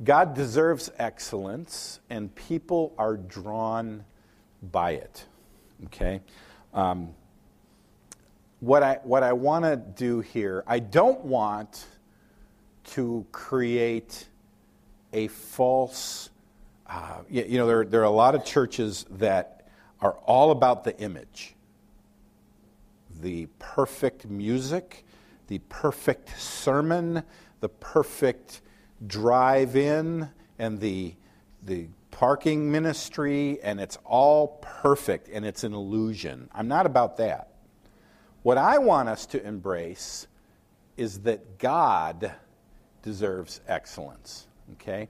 God 0.04 0.36
deserves 0.36 0.90
excellence, 0.98 2.00
and 2.10 2.34
people 2.34 2.94
are 2.98 3.18
drawn 3.18 4.06
by 4.72 4.92
it. 4.92 5.26
Okay? 5.86 6.22
Um, 6.74 7.10
what 8.60 8.84
I, 8.84 9.00
what 9.04 9.24
I 9.24 9.34
want 9.34 9.66
to 9.66 9.76
do 9.76 10.22
here, 10.22 10.63
I 10.66 10.80
don't 10.80 11.26
want 11.26 11.86
to 12.86 13.26
create 13.32 14.28
a 15.18 15.28
false, 15.28 16.30
uh, 16.86 17.22
you, 17.28 17.44
you, 17.44 17.58
know, 17.58 17.66
there, 17.66 17.84
there 17.86 18.02
are 18.02 18.06
a 18.06 18.10
lot 18.10 18.36
of 18.36 18.46
churches 18.46 19.04
that 19.10 19.68
are 20.00 20.14
all 20.26 20.52
about 20.52 20.84
the 20.84 20.98
image 21.00 21.56
the 23.20 23.48
perfect 23.58 24.28
music, 24.28 25.04
the 25.48 25.58
perfect 25.70 26.40
sermon, 26.40 27.24
the 27.62 27.70
perfect 27.70 28.62
drive 29.08 29.76
in, 29.76 30.30
and 30.60 30.80
the, 30.80 31.16
the 31.64 31.88
parking 32.12 32.72
ministry, 32.72 33.58
and 33.64 33.80
it's 33.80 33.98
all 34.06 34.60
perfect 34.62 35.30
and 35.30 35.44
it's 35.44 35.64
an 35.64 35.74
illusion. 35.74 36.48
I'm 36.54 36.68
not 36.68 36.86
about 36.86 37.18
that. 37.18 37.54
What 38.44 38.60
I 38.60 38.78
want 38.78 39.10
us 39.10 39.26
to 39.28 39.44
embrace 39.44 40.28
is 40.96 41.22
that 41.22 41.58
God 41.58 42.34
deserves 43.02 43.62
excellence. 43.68 44.47
Okay? 44.74 45.08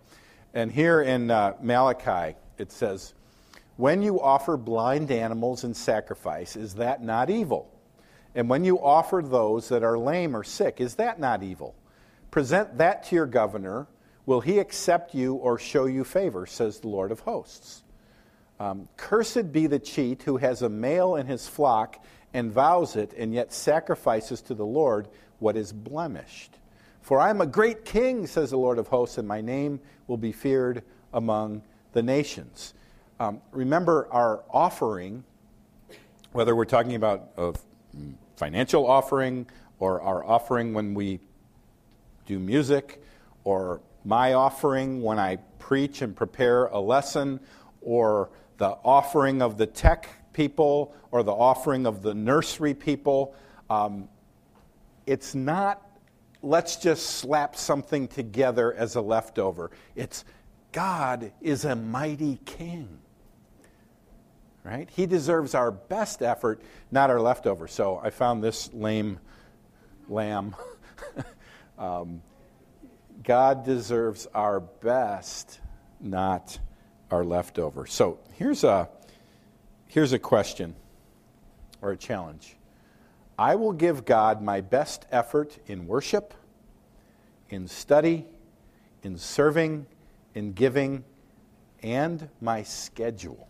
And 0.54 0.72
here 0.72 1.02
in 1.02 1.30
uh, 1.30 1.54
Malachi, 1.62 2.36
it 2.58 2.72
says, 2.72 3.14
When 3.76 4.02
you 4.02 4.22
offer 4.22 4.58
blind 4.58 5.12
animals 5.12 5.64
in 5.64 5.74
sacrifice, 5.74 6.56
is 6.56 6.76
that 6.76 7.04
not 7.04 7.30
evil? 7.30 7.70
And 8.36 8.50
when 8.50 8.64
you 8.64 8.80
offer 8.80 9.22
those 9.24 9.70
that 9.70 9.84
are 9.84 9.98
lame 9.98 10.36
or 10.36 10.44
sick, 10.44 10.80
is 10.80 10.96
that 10.96 11.20
not 11.20 11.44
evil? 11.44 11.76
Present 12.32 12.78
that 12.78 13.04
to 13.06 13.16
your 13.16 13.26
governor. 13.26 13.88
Will 14.26 14.42
he 14.42 14.60
accept 14.60 15.16
you 15.16 15.36
or 15.36 15.58
show 15.58 15.86
you 15.86 16.04
favor, 16.04 16.46
says 16.46 16.80
the 16.80 16.90
Lord 16.90 17.12
of 17.12 17.22
hosts? 17.22 17.84
Um, 18.60 18.90
Cursed 18.98 19.52
be 19.52 19.68
the 19.68 19.80
cheat 19.80 20.24
who 20.24 20.38
has 20.38 20.62
a 20.62 20.70
male 20.70 21.16
in 21.16 21.28
his 21.28 21.48
flock 21.48 22.04
and 22.34 22.52
vows 22.52 22.96
it, 22.96 23.14
and 23.18 23.34
yet 23.34 23.54
sacrifices 23.54 24.42
to 24.44 24.54
the 24.54 24.66
Lord 24.66 25.08
what 25.40 25.56
is 25.56 25.72
blemished. 25.72 26.58
For 27.08 27.22
I 27.22 27.30
am 27.30 27.40
a 27.40 27.46
great 27.46 27.86
king, 27.86 28.28
says 28.28 28.50
the 28.50 28.58
Lord 28.58 28.78
of 28.78 28.90
hosts, 28.90 29.18
and 29.18 29.26
my 29.26 29.40
name 29.40 29.80
will 30.08 30.18
be 30.18 30.34
feared 30.34 30.84
among 31.14 31.62
the 31.94 32.04
nations. 32.04 32.74
Um, 33.18 33.40
remember, 33.54 34.10
our 34.12 34.44
offering, 34.50 35.24
whether 36.34 36.54
we're 36.54 36.66
talking 36.66 36.96
about 36.96 37.30
a 37.38 37.54
financial 38.36 38.86
offering 38.86 39.48
or 39.80 40.02
our 40.02 40.26
offering 40.26 40.74
when 40.74 40.94
we 40.94 41.22
do 42.26 42.40
music, 42.40 43.02
or 43.46 43.80
my 44.04 44.34
offering 44.34 45.02
when 45.02 45.18
I 45.18 45.38
preach 45.60 46.02
and 46.02 46.14
prepare 46.14 46.66
a 46.66 46.80
lesson, 46.82 47.40
or 47.80 48.32
the 48.58 48.72
offering 48.84 49.42
of 49.42 49.58
the 49.58 49.66
tech 49.66 50.10
people, 50.34 50.94
or 51.12 51.24
the 51.24 51.32
offering 51.32 51.88
of 51.88 52.02
the 52.02 52.14
nursery 52.14 52.74
people. 52.74 53.34
Um, 53.70 54.10
it's 55.06 55.34
not 55.34 55.87
let's 56.48 56.78
just 56.78 57.06
slap 57.06 57.56
something 57.56 58.08
together 58.08 58.74
as 58.74 58.96
a 58.96 59.02
leftover. 59.02 59.72
It's 59.96 60.24
God 60.72 61.32
is 61.42 61.66
a 61.66 61.76
mighty 61.76 62.40
king. 62.46 63.00
Right? 64.64 64.90
He 64.92 65.06
deserves 65.06 65.56
our 65.56 65.72
best 65.72 66.22
effort, 66.22 66.62
not 66.92 67.10
our 67.10 67.22
leftover. 67.22 67.68
So 67.68 68.00
I 68.04 68.10
found 68.10 68.44
this 68.44 68.74
lame 68.74 69.20
lamb. 70.10 70.56
um, 71.78 72.22
God 73.24 73.66
deserves 73.66 74.28
our 74.34 74.60
best, 74.60 75.60
not 76.02 76.60
our 77.12 77.24
leftover. 77.24 77.86
So 77.86 78.20
here's 78.34 78.66
a, 78.66 78.90
here's 79.88 80.12
a 80.12 80.20
question 80.20 80.76
or 81.82 81.92
a 81.92 81.98
challenge. 81.98 82.57
I 83.38 83.56
will 83.56 83.74
give 83.74 84.06
God 84.06 84.42
my 84.42 84.62
best 84.62 85.06
effort 85.12 85.58
in 85.68 85.86
worship, 85.88 86.34
in 87.50 87.68
study, 87.68 88.26
in 89.04 89.18
serving, 89.18 89.86
in 90.34 90.54
giving, 90.54 91.04
and 91.84 92.30
my 92.42 92.64
schedule. 92.64 93.48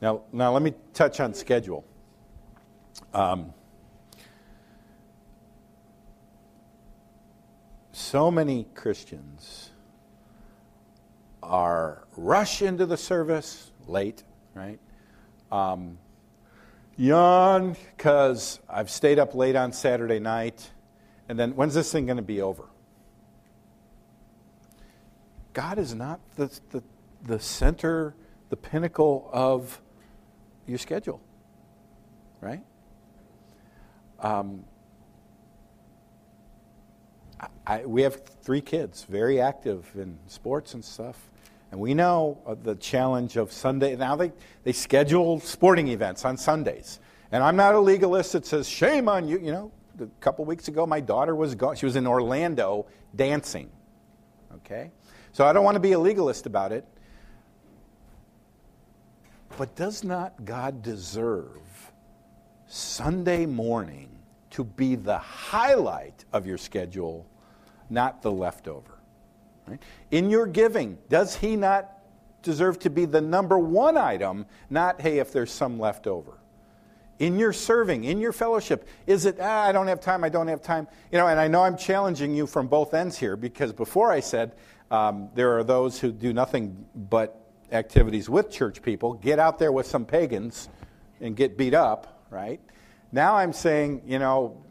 Now, 0.00 0.22
now 0.32 0.52
let 0.52 0.62
me 0.62 0.74
touch 0.92 1.20
on 1.20 1.34
schedule. 1.34 1.84
Um, 3.14 3.52
so 7.92 8.30
many 8.30 8.66
Christians 8.74 9.70
are 11.42 12.06
rush 12.16 12.62
into 12.62 12.86
the 12.86 12.96
service 12.96 13.70
late, 13.86 14.24
right? 14.54 14.78
Um, 15.52 15.98
yawn 17.00 17.74
because 17.96 18.60
I've 18.68 18.90
stayed 18.90 19.18
up 19.18 19.34
late 19.34 19.56
on 19.56 19.72
Saturday 19.72 20.18
night, 20.18 20.70
and 21.28 21.38
then 21.38 21.56
when's 21.56 21.72
this 21.72 21.90
thing 21.90 22.04
going 22.04 22.18
to 22.18 22.22
be 22.22 22.42
over? 22.42 22.64
God 25.54 25.78
is 25.78 25.94
not 25.94 26.20
the, 26.36 26.46
the, 26.70 26.82
the 27.24 27.40
center, 27.40 28.14
the 28.50 28.56
pinnacle 28.56 29.30
of 29.32 29.80
your 30.66 30.76
schedule, 30.76 31.22
right? 32.42 32.62
Um, 34.20 34.64
I, 37.66 37.86
we 37.86 38.02
have 38.02 38.22
three 38.42 38.60
kids, 38.60 39.04
very 39.04 39.40
active 39.40 39.90
in 39.94 40.18
sports 40.26 40.74
and 40.74 40.84
stuff. 40.84 41.30
And 41.70 41.80
we 41.80 41.94
know 41.94 42.38
uh, 42.46 42.56
the 42.60 42.74
challenge 42.74 43.36
of 43.36 43.52
Sunday. 43.52 43.94
Now 43.96 44.16
they, 44.16 44.32
they 44.64 44.72
schedule 44.72 45.40
sporting 45.40 45.88
events 45.88 46.24
on 46.24 46.36
Sundays. 46.36 46.98
And 47.32 47.44
I'm 47.44 47.56
not 47.56 47.74
a 47.74 47.80
legalist 47.80 48.32
that 48.32 48.44
says, 48.44 48.68
shame 48.68 49.08
on 49.08 49.28
you. 49.28 49.38
You 49.38 49.52
know, 49.52 49.72
a 50.00 50.06
couple 50.20 50.44
weeks 50.44 50.68
ago, 50.68 50.84
my 50.84 51.00
daughter 51.00 51.36
was. 51.36 51.56
She 51.76 51.86
was 51.86 51.96
in 51.96 52.06
Orlando 52.06 52.86
dancing. 53.14 53.70
Okay? 54.56 54.90
So 55.32 55.46
I 55.46 55.52
don't 55.52 55.64
want 55.64 55.76
to 55.76 55.80
be 55.80 55.92
a 55.92 55.98
legalist 55.98 56.46
about 56.46 56.72
it. 56.72 56.84
But 59.56 59.76
does 59.76 60.02
not 60.02 60.44
God 60.44 60.82
deserve 60.82 61.92
Sunday 62.66 63.46
morning 63.46 64.08
to 64.50 64.64
be 64.64 64.96
the 64.96 65.18
highlight 65.18 66.24
of 66.32 66.46
your 66.46 66.58
schedule, 66.58 67.26
not 67.90 68.22
the 68.22 68.30
leftover? 68.30 68.99
Right? 69.70 69.82
In 70.10 70.30
your 70.30 70.46
giving, 70.46 70.98
does 71.08 71.36
he 71.36 71.56
not 71.56 71.88
deserve 72.42 72.78
to 72.80 72.90
be 72.90 73.04
the 73.04 73.20
number 73.20 73.58
one 73.58 73.96
item, 73.96 74.46
not, 74.68 75.00
hey, 75.00 75.18
if 75.18 75.32
there's 75.32 75.52
some 75.52 75.78
left 75.78 76.06
over? 76.06 76.38
In 77.20 77.38
your 77.38 77.52
serving, 77.52 78.04
in 78.04 78.18
your 78.18 78.32
fellowship, 78.32 78.88
is 79.06 79.26
it, 79.26 79.36
ah, 79.40 79.62
I 79.64 79.72
don't 79.72 79.86
have 79.86 80.00
time, 80.00 80.24
I 80.24 80.28
don't 80.30 80.48
have 80.48 80.62
time? 80.62 80.88
You 81.12 81.18
know, 81.18 81.28
and 81.28 81.38
I 81.38 81.48
know 81.48 81.62
I'm 81.62 81.76
challenging 81.76 82.34
you 82.34 82.46
from 82.46 82.66
both 82.66 82.94
ends 82.94 83.16
here 83.16 83.36
because 83.36 83.72
before 83.72 84.10
I 84.10 84.20
said 84.20 84.52
um, 84.90 85.28
there 85.34 85.56
are 85.56 85.62
those 85.62 86.00
who 86.00 86.12
do 86.12 86.32
nothing 86.32 86.86
but 86.94 87.40
activities 87.72 88.28
with 88.28 88.50
church 88.50 88.82
people, 88.82 89.12
get 89.12 89.38
out 89.38 89.58
there 89.58 89.70
with 89.70 89.86
some 89.86 90.04
pagans 90.04 90.68
and 91.20 91.36
get 91.36 91.56
beat 91.58 91.74
up, 91.74 92.24
right? 92.30 92.60
Now 93.12 93.36
I'm 93.36 93.52
saying, 93.52 94.02
you 94.06 94.18
know, 94.18 94.64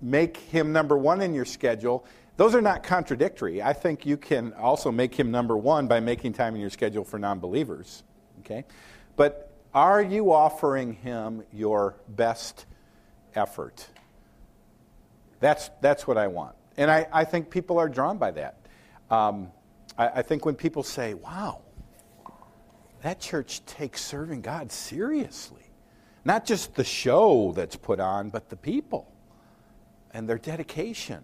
make 0.00 0.36
him 0.36 0.72
number 0.72 0.96
one 0.96 1.20
in 1.20 1.34
your 1.34 1.44
schedule 1.44 2.06
those 2.36 2.54
are 2.54 2.60
not 2.60 2.82
contradictory. 2.82 3.62
I 3.62 3.72
think 3.72 4.04
you 4.04 4.16
can 4.16 4.52
also 4.54 4.92
make 4.92 5.14
him 5.14 5.30
number 5.30 5.56
one 5.56 5.86
by 5.86 6.00
making 6.00 6.34
time 6.34 6.54
in 6.54 6.60
your 6.60 6.70
schedule 6.70 7.04
for 7.04 7.18
non 7.18 7.38
believers. 7.38 8.02
Okay? 8.40 8.64
But 9.16 9.50
are 9.72 10.02
you 10.02 10.32
offering 10.32 10.94
him 10.94 11.42
your 11.52 11.96
best 12.08 12.66
effort? 13.34 13.86
That's, 15.40 15.70
that's 15.80 16.06
what 16.06 16.18
I 16.18 16.28
want. 16.28 16.54
And 16.76 16.90
I, 16.90 17.06
I 17.12 17.24
think 17.24 17.50
people 17.50 17.78
are 17.78 17.88
drawn 17.88 18.18
by 18.18 18.32
that. 18.32 18.58
Um, 19.10 19.50
I, 19.96 20.08
I 20.08 20.22
think 20.22 20.44
when 20.44 20.54
people 20.54 20.82
say, 20.82 21.14
wow, 21.14 21.62
that 23.02 23.20
church 23.20 23.64
takes 23.64 24.02
serving 24.02 24.42
God 24.42 24.70
seriously, 24.72 25.70
not 26.24 26.44
just 26.44 26.74
the 26.74 26.84
show 26.84 27.52
that's 27.54 27.76
put 27.76 28.00
on, 28.00 28.30
but 28.30 28.50
the 28.50 28.56
people 28.56 29.10
and 30.12 30.28
their 30.28 30.38
dedication 30.38 31.22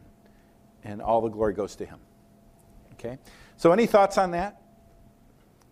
and 0.84 1.00
all 1.02 1.20
the 1.20 1.28
glory 1.28 1.54
goes 1.54 1.76
to 1.76 1.86
him. 1.86 1.98
Okay? 2.94 3.18
So, 3.56 3.72
any 3.72 3.86
thoughts 3.86 4.18
on 4.18 4.32
that? 4.32 4.60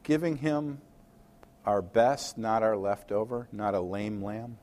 Giving 0.02 0.36
him 0.36 0.80
our 1.66 1.82
best, 1.82 2.38
not 2.38 2.62
our 2.62 2.76
leftover, 2.76 3.48
not 3.52 3.74
a 3.74 3.80
lame 3.80 4.22
lamb? 4.22 4.56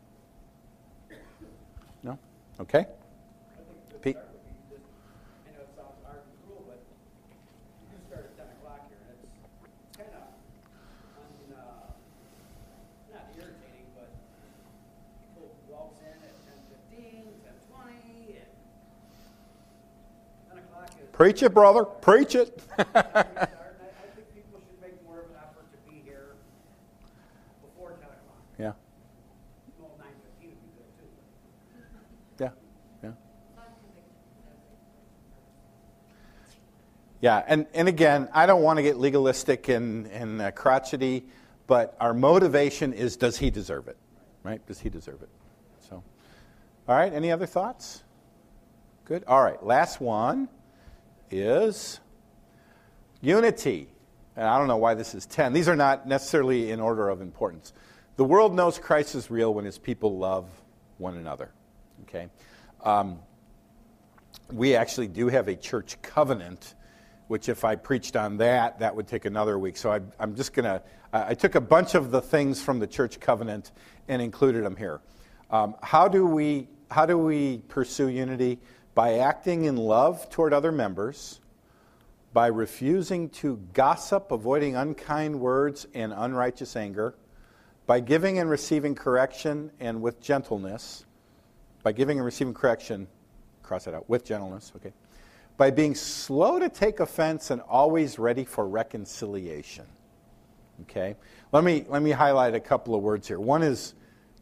No? 2.04 2.18
Okay? 2.60 2.86
Pete? 4.02 4.18
I 4.18 4.20
know 4.20 5.62
it 5.62 5.70
sounds 5.76 5.94
hard 6.04 6.18
and 6.18 6.38
cruel, 6.46 6.66
but 6.68 6.82
you 7.92 7.98
do 7.98 8.04
start 8.08 8.26
at 8.26 8.36
ten 8.36 8.48
o'clock 8.58 8.90
here, 8.90 8.98
and 9.08 9.20
it's 9.24 9.38
kind 9.96 10.10
of, 10.16 10.26
un, 11.22 11.56
uh, 11.56 11.94
not 13.14 13.26
irritating, 13.38 13.88
but 13.94 14.10
people 15.36 15.54
walks 15.70 16.02
in 16.02 16.18
at 16.18 16.34
ten 16.44 16.58
fifteen, 16.68 17.30
ten 17.46 17.56
twenty, 17.70 18.42
and 18.42 18.52
ten 20.50 20.58
o'clock 20.66 20.90
is. 21.00 21.07
Preach 21.18 21.42
it, 21.42 21.52
brother. 21.52 21.84
Preach 21.84 22.36
it. 22.36 22.62
start, 22.62 22.88
and 22.94 23.00
I, 23.00 23.08
I 23.08 23.50
think 24.14 24.36
people 24.36 24.62
should 24.68 24.80
make 24.80 25.04
more 25.04 25.18
of 25.18 25.26
an 25.26 25.38
effort 25.38 25.66
to 25.72 25.92
be 25.92 26.00
here 26.06 26.36
before 27.60 27.90
ten 27.94 28.04
o'clock. 28.04 28.38
yeah. 28.60 28.74
Well, 29.80 29.96
nine 29.98 30.10
fifteen 30.24 30.56
would 30.62 30.76
be 30.76 30.84
good 30.84 31.10
too. 32.38 32.44
Yeah. 32.44 32.50
Yeah. 33.04 33.12
Yeah, 37.20 37.44
and, 37.48 37.66
and 37.74 37.88
again, 37.88 38.30
I 38.32 38.46
don't 38.46 38.62
want 38.62 38.78
to 38.78 38.84
get 38.84 38.98
legalistic 38.98 39.70
and, 39.70 40.06
and 40.12 40.40
uh, 40.40 40.52
crotchety, 40.52 41.26
but 41.66 41.98
our 42.00 42.14
motivation 42.14 42.94
is 42.94 43.18
does 43.18 43.40
he 43.40 43.50
deserve 43.50 43.88
it? 43.88 43.98
Right? 44.44 44.64
Does 44.68 44.80
he 44.80 44.90
deserve 44.92 45.24
it? 45.24 45.30
So, 45.90 46.04
all 46.88 46.96
right, 46.96 47.12
any 47.12 47.32
other 47.32 47.48
thoughts? 47.48 48.04
Good. 49.06 49.24
All 49.26 49.44
right, 49.44 49.66
last 49.66 50.00
one 50.00 50.48
is 51.32 52.00
unity. 53.22 53.90
And 54.36 54.46
I 54.46 54.58
don't 54.58 54.68
know 54.68 54.78
why 54.78 54.94
this 54.94 55.16
is 55.16 55.26
10. 55.26 55.54
These 55.54 55.68
are 55.68 55.76
not 55.76 56.08
necessarily 56.08 56.72
in 56.72 56.80
order 56.80 57.10
of 57.10 57.22
importance. 57.22 57.74
The 58.18 58.24
world 58.24 58.54
knows 58.56 58.78
Christ 58.78 59.16
is 59.16 59.30
real 59.30 59.54
when 59.54 59.66
his 59.66 59.78
people 59.78 60.18
love 60.18 60.50
one 60.98 61.18
another. 61.18 61.52
Okay? 62.04 62.30
Um, 62.84 63.20
we 64.52 64.76
actually 64.76 65.08
do 65.08 65.28
have 65.28 65.48
a 65.48 65.56
church 65.56 66.02
covenant, 66.02 66.76
which 67.28 67.50
if 67.50 67.66
I 67.66 67.76
preached 67.76 68.16
on 68.16 68.38
that, 68.38 68.80
that 68.80 68.96
would 68.96 69.08
take 69.08 69.26
another 69.26 69.60
week. 69.60 69.78
So 69.78 69.92
I, 69.92 70.02
I'm 70.20 70.36
just 70.36 70.54
going 70.54 70.66
to, 70.66 70.82
I 71.12 71.34
took 71.34 71.56
a 71.56 71.62
bunch 71.62 71.96
of 71.96 72.12
the 72.12 72.22
things 72.22 72.62
from 72.62 72.80
the 72.80 72.88
church 72.88 73.20
covenant 73.20 73.72
and 74.08 74.22
included 74.22 74.64
them 74.64 74.76
here. 74.76 75.02
Um, 75.50 75.76
how, 75.82 76.08
do 76.08 76.26
we, 76.26 76.68
how 76.92 77.06
do 77.06 77.18
we 77.18 77.60
pursue 77.68 78.08
unity? 78.08 78.60
By 78.98 79.20
acting 79.20 79.66
in 79.66 79.78
love 79.78 80.28
toward 80.32 80.54
other 80.54 80.72
members, 80.72 81.40
by 82.34 82.48
refusing 82.48 83.30
to 83.30 83.58
gossip, 83.74 84.32
avoiding 84.32 84.76
unkind 84.76 85.40
words 85.40 85.86
and 85.94 86.12
unrighteous 86.12 86.76
anger, 86.76 87.14
by 87.86 88.00
giving 88.00 88.40
and 88.40 88.50
receiving 88.50 88.96
correction 88.96 89.70
and 89.80 90.02
with 90.02 90.20
gentleness, 90.20 91.06
by 91.84 91.92
giving 91.92 92.18
and 92.18 92.26
receiving 92.26 92.56
correction, 92.56 93.08
cross 93.62 93.86
that 93.86 93.94
out, 93.94 94.10
with 94.10 94.26
gentleness, 94.26 94.72
okay, 94.78 94.94
by 95.58 95.70
being 95.70 95.94
slow 95.94 96.58
to 96.58 96.68
take 96.68 97.00
offense 97.00 97.52
and 97.52 97.62
always 97.70 98.18
ready 98.18 98.46
for 98.46 98.68
reconciliation. 98.68 99.86
Okay? 100.82 101.16
Let 101.52 101.64
me, 101.64 101.86
let 101.88 102.02
me 102.02 102.10
highlight 102.10 102.56
a 102.56 102.60
couple 102.60 102.96
of 102.96 103.04
words 103.04 103.28
here. 103.28 103.40
One 103.40 103.62
is 103.62 103.94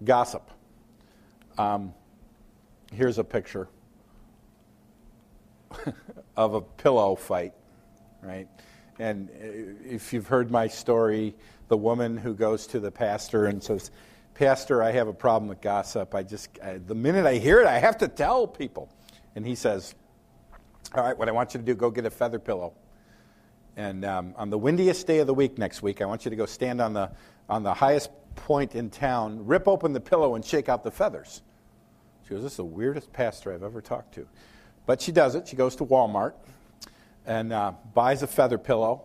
gossip. 0.06 0.50
Um, 1.58 1.94
here's 2.94 3.18
a 3.18 3.24
picture 3.26 3.68
of 6.38 6.54
a 6.54 6.62
pillow 6.62 7.16
fight, 7.16 7.54
right? 8.22 8.48
And 9.00 9.30
if 9.86 10.14
you've 10.14 10.28
heard 10.28 10.52
my 10.52 10.68
story, 10.68 11.36
the 11.68 11.78
woman 11.78 12.18
who 12.18 12.34
goes 12.34 12.68
to 12.68 12.80
the 12.80 12.92
pastor 12.92 13.46
and 13.46 13.62
says, 13.62 13.92
Pastor, 14.34 14.84
I 14.84 14.92
have 14.92 15.08
a 15.08 15.14
problem 15.14 15.48
with 15.48 15.62
gossip. 15.62 16.14
I 16.14 16.24
just, 16.24 16.50
I, 16.62 16.78
the 16.78 16.96
minute 16.96 17.26
I 17.26 17.36
hear 17.36 17.62
it, 17.62 17.68
I 17.68 17.80
have 17.80 17.98
to 18.00 18.08
tell 18.08 18.48
people. 18.48 18.90
And 19.36 19.46
he 19.46 19.56
says, 19.56 19.96
All 20.94 21.04
right, 21.04 21.18
what 21.18 21.30
I 21.30 21.32
want 21.32 21.54
you 21.54 21.60
to 21.60 21.66
do, 21.66 21.74
go 21.74 21.90
get 21.90 22.06
a 22.06 22.10
feather 22.10 22.40
pillow. 22.40 22.74
And 23.78 24.06
um, 24.06 24.34
on 24.38 24.50
the 24.50 24.58
windiest 24.58 25.08
day 25.08 25.20
of 25.20 25.28
the 25.28 25.34
week 25.34 25.58
next 25.58 25.82
week, 25.82 26.02
I 26.02 26.06
want 26.06 26.26
you 26.26 26.30
to 26.30 26.38
go 26.38 26.46
stand 26.46 26.82
on 26.82 26.94
the, 26.94 27.12
on 27.50 27.64
the 27.64 27.74
highest 27.74 28.10
point 28.36 28.76
in 28.76 28.90
town, 28.90 29.46
rip 29.46 29.68
open 29.68 29.94
the 29.94 30.00
pillow, 30.00 30.36
and 30.36 30.44
shake 30.44 30.70
out 30.70 30.84
the 30.84 30.92
feathers. 30.92 31.42
She 32.24 32.32
goes, 32.32 32.44
This 32.44 32.54
is 32.54 32.58
the 32.58 32.66
weirdest 32.66 33.12
pastor 33.14 33.54
I've 33.54 33.64
ever 33.64 33.82
talked 33.82 34.14
to. 34.16 34.28
But 34.86 35.02
she 35.02 35.12
does 35.12 35.36
it. 35.36 35.48
She 35.48 35.56
goes 35.56 35.76
to 35.78 35.86
Walmart 35.86 36.34
and 37.26 37.52
uh, 37.52 37.74
buys 37.94 38.22
a 38.22 38.28
feather 38.28 38.58
pillow. 38.58 39.02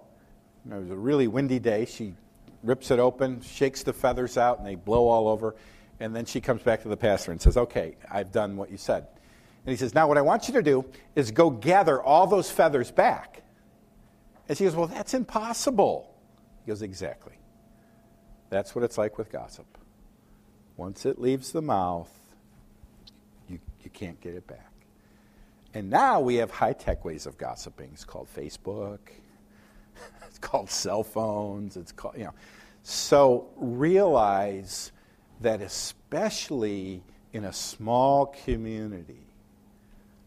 it 0.71 0.75
was 0.75 0.91
a 0.91 0.97
really 0.97 1.27
windy 1.27 1.59
day. 1.59 1.87
She 1.87 2.15
rips 2.63 2.91
it 2.91 2.99
open, 2.99 3.41
shakes 3.41 3.83
the 3.83 3.93
feathers 3.93 4.37
out, 4.37 4.59
and 4.59 4.67
they 4.67 4.75
blow 4.75 5.09
all 5.09 5.29
over. 5.29 5.55
And 5.99 6.15
then 6.15 6.25
she 6.25 6.41
comes 6.41 6.63
back 6.63 6.83
to 6.83 6.89
the 6.89 6.97
pastor 6.97 7.33
and 7.33 7.41
says, 7.41 7.57
Okay, 7.57 7.97
I've 8.11 8.33
done 8.33 8.57
what 8.57 8.71
you 8.71 8.77
said. 8.77 9.07
And 9.65 9.73
he 9.73 9.77
says, 9.77 9.95
Now, 9.95 10.09
what 10.09 10.19
I 10.19 10.23
want 10.23 10.49
you 10.49 10.55
to 10.55 10.63
do 10.63 10.85
is 11.15 11.31
go 11.31 11.51
gather 11.51 12.03
all 12.03 12.27
those 12.27 12.51
feathers 12.51 12.91
back. 12.91 13.43
And 14.49 14.57
she 14.57 14.65
goes, 14.65 14.75
Well, 14.75 14.87
that's 14.87 15.15
impossible. 15.15 16.15
He 16.65 16.71
goes, 16.71 16.83
Exactly. 16.83 17.35
That's 18.49 18.75
what 18.75 18.85
it's 18.85 18.99
like 18.99 19.17
with 19.17 19.31
gossip. 19.31 19.67
Once 20.77 21.07
it 21.07 21.21
leaves 21.21 21.53
the 21.53 21.63
mouth, 21.63 22.11
you, 23.49 23.61
you 23.83 23.91
can't 23.91 24.21
get 24.21 24.35
it 24.35 24.47
back. 24.47 24.70
And 25.75 25.89
now 25.89 26.21
we 26.21 26.37
have 26.37 26.51
high 26.51 26.73
tech 26.73 27.05
ways 27.05 27.27
of 27.27 27.39
gossiping. 27.39 27.91
It's 27.93 28.05
called 28.05 28.29
Facebook, 28.35 28.99
it's 30.27 30.39
called 30.39 30.71
cell 30.71 31.03
phones, 31.05 31.77
it's 31.77 31.93
called, 31.93 32.17
you 32.17 32.25
know. 32.25 32.35
So 32.83 33.49
realize 33.57 34.93
that, 35.41 35.61
especially 35.61 37.03
in 37.33 37.45
a 37.45 37.53
small 37.53 38.27
community, 38.45 39.23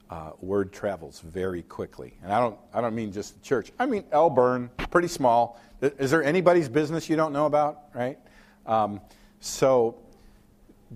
uh, 0.10 0.32
word 0.42 0.72
travels 0.72 1.20
very 1.22 1.64
quickly. 1.64 2.14
And 2.24 2.32
I 2.32 2.40
don't, 2.40 2.58
I 2.74 2.82
don't 2.82 2.94
mean 2.94 3.12
just 3.12 3.34
the 3.34 3.46
church. 3.46 3.72
I 3.80 3.86
mean 3.86 4.04
Elburn, 4.14 4.70
pretty 4.92 5.08
small. 5.08 5.60
Is 5.82 6.12
there 6.12 6.24
anybody's 6.24 6.70
business 6.70 7.10
you 7.10 7.16
don't 7.16 7.34
know 7.34 7.48
about, 7.48 7.86
right? 7.94 8.20
Um, 8.66 9.02
so 9.40 9.98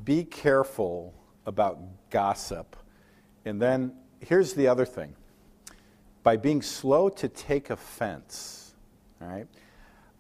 be 0.06 0.24
careful 0.24 1.14
about 1.46 1.80
gossip. 2.10 2.76
And 3.46 3.62
then 3.62 3.94
here's 4.20 4.54
the 4.54 4.68
other 4.68 4.86
thing 4.86 5.16
by 6.24 6.36
being 6.36 6.62
slow 6.62 7.10
to 7.10 7.30
take 7.30 7.70
offense, 7.70 8.74
all 9.22 9.28
right? 9.28 9.48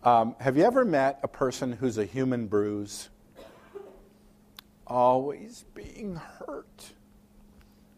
Um, 0.03 0.35
have 0.39 0.55
you 0.55 0.63
ever 0.63 0.85
met 0.85 1.19
a 1.23 1.27
person 1.27 1.73
who's 1.73 1.97
a 1.97 2.05
human 2.05 2.47
bruise? 2.47 3.09
Always 4.85 5.65
being 5.73 6.15
hurt. 6.15 6.93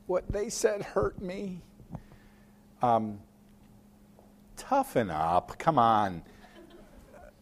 What 0.08 0.28
they 0.32 0.50
said 0.50 0.82
hurt 0.82 1.22
me. 1.22 1.62
Um, 2.82 3.20
toughen 4.58 5.12
up. 5.12 5.60
Come 5.60 5.78
on. 5.78 6.24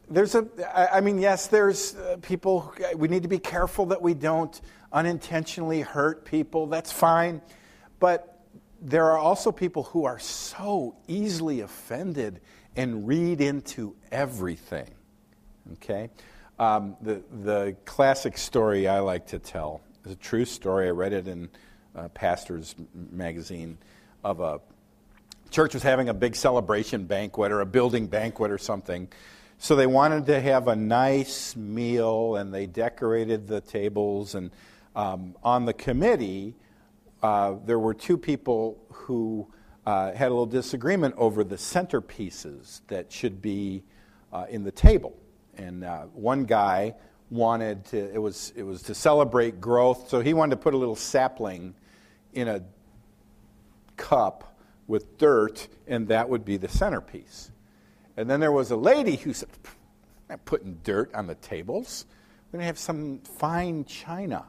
There's 0.10 0.36
a, 0.36 0.48
I 0.76 1.00
mean, 1.00 1.20
yes, 1.20 1.48
there's 1.48 1.96
uh, 1.96 2.18
people, 2.22 2.74
we 2.96 3.08
need 3.08 3.24
to 3.24 3.30
be 3.30 3.40
careful 3.40 3.86
that 3.88 4.02
we 4.02 4.14
don't 4.14 4.60
unintentionally 4.92 5.82
hurt 5.82 6.26
people. 6.26 6.68
That's 6.68 6.92
fine. 6.92 7.42
But 8.00 8.37
there 8.82 9.06
are 9.06 9.18
also 9.18 9.52
people 9.52 9.84
who 9.84 10.06
are 10.06 10.20
so 10.20 10.96
easily 11.08 11.62
offended 11.62 12.42
and 12.76 13.08
read 13.08 13.42
into 13.42 13.96
everything. 14.12 14.90
Okay? 15.74 16.10
Um, 16.60 16.96
the, 17.02 17.22
the 17.44 17.76
classic 17.86 18.38
story 18.38 18.88
I 18.88 19.00
like 19.00 19.28
to 19.28 19.40
tell 19.40 19.82
is 20.06 20.12
a 20.12 20.16
true 20.16 20.46
story. 20.46 20.88
I 20.88 20.92
read 20.92 21.14
it 21.14 21.28
in 21.28 21.50
uh, 21.96 22.08
Pastor's 22.10 22.76
magazine 22.94 23.78
of 24.24 24.40
a 24.40 24.60
church 25.50 25.74
was 25.74 25.84
having 25.84 26.10
a 26.10 26.14
big 26.14 26.36
celebration 26.36 27.06
banquet 27.06 27.52
or 27.52 27.62
a 27.62 27.66
building 27.66 28.08
banquet 28.08 28.52
or 28.52 28.58
something. 28.58 29.08
So 29.60 29.76
they 29.76 29.88
wanted 29.88 30.28
to 30.28 30.40
have 30.40 30.68
a 30.68 30.76
nice 30.76 31.56
meal 31.56 32.36
and 32.36 32.54
they 32.54 32.66
decorated 32.66 33.48
the 33.48 33.62
tables. 33.62 34.36
And 34.36 34.52
um, 34.96 35.36
on 35.44 35.66
the 35.66 35.74
committee, 35.74 36.56
uh, 37.24 37.56
there 37.66 37.80
were 37.80 37.94
two 37.94 38.18
people 38.18 38.78
who 38.92 39.48
uh, 39.86 40.12
had 40.14 40.28
a 40.28 40.30
little 40.30 40.46
disagreement 40.46 41.16
over 41.18 41.44
the 41.44 41.56
centerpieces 41.56 42.82
that 42.88 43.12
should 43.12 43.42
be 43.42 43.84
uh, 44.34 44.46
in 44.50 44.64
the 44.64 44.72
table. 44.72 45.16
And 45.56 45.84
uh, 45.84 46.04
one 46.14 46.44
guy 46.44 46.96
wanted 47.30 47.86
to, 47.86 48.14
it 48.14 48.18
was, 48.18 48.54
it 48.56 48.64
was 48.64 48.82
to 48.84 48.96
celebrate 48.96 49.60
growth, 49.60 50.10
so 50.10 50.22
he 50.22 50.34
wanted 50.34 50.52
to 50.52 50.58
put 50.58 50.74
a 50.74 50.78
little 50.78 50.96
sapling 50.96 51.74
in 52.34 52.48
a 52.48 52.64
cup 53.96 54.58
with 54.88 55.18
dirt, 55.18 55.68
and 55.88 56.08
that 56.10 56.30
would 56.30 56.46
be 56.46 56.58
the 56.58 56.68
centerpiece. 56.68 57.52
And 58.16 58.30
then 58.30 58.40
there 58.40 58.52
was 58.52 58.72
a 58.72 58.78
lady 58.78 59.16
who 59.16 59.34
said, 59.34 59.50
I'm 59.66 59.72
not 60.30 60.46
putting 60.46 60.80
dirt 60.84 61.14
on 61.14 61.28
the 61.28 61.36
tables. 61.36 62.06
We're 62.48 62.60
going 62.60 62.62
to 62.62 62.68
have 62.68 62.80
some 62.80 63.20
fine 63.20 63.86
china. 63.86 64.46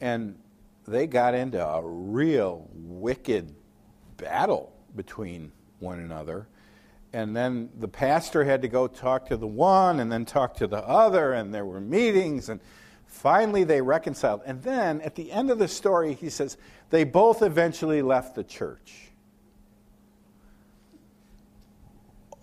And 0.00 0.36
they 0.90 1.06
got 1.06 1.34
into 1.34 1.64
a 1.64 1.82
real 1.82 2.68
wicked 2.72 3.54
battle 4.16 4.72
between 4.96 5.52
one 5.78 6.00
another. 6.00 6.48
And 7.12 7.34
then 7.34 7.70
the 7.78 7.88
pastor 7.88 8.44
had 8.44 8.62
to 8.62 8.68
go 8.68 8.86
talk 8.86 9.28
to 9.28 9.36
the 9.36 9.46
one 9.46 10.00
and 10.00 10.10
then 10.12 10.24
talk 10.24 10.54
to 10.56 10.66
the 10.66 10.86
other, 10.86 11.32
and 11.32 11.54
there 11.54 11.64
were 11.64 11.80
meetings, 11.80 12.48
and 12.48 12.60
finally 13.06 13.64
they 13.64 13.80
reconciled. 13.80 14.42
And 14.44 14.62
then 14.62 15.00
at 15.00 15.14
the 15.14 15.32
end 15.32 15.50
of 15.50 15.58
the 15.58 15.68
story, 15.68 16.14
he 16.14 16.28
says, 16.28 16.56
they 16.90 17.04
both 17.04 17.42
eventually 17.42 18.02
left 18.02 18.34
the 18.34 18.44
church. 18.44 19.08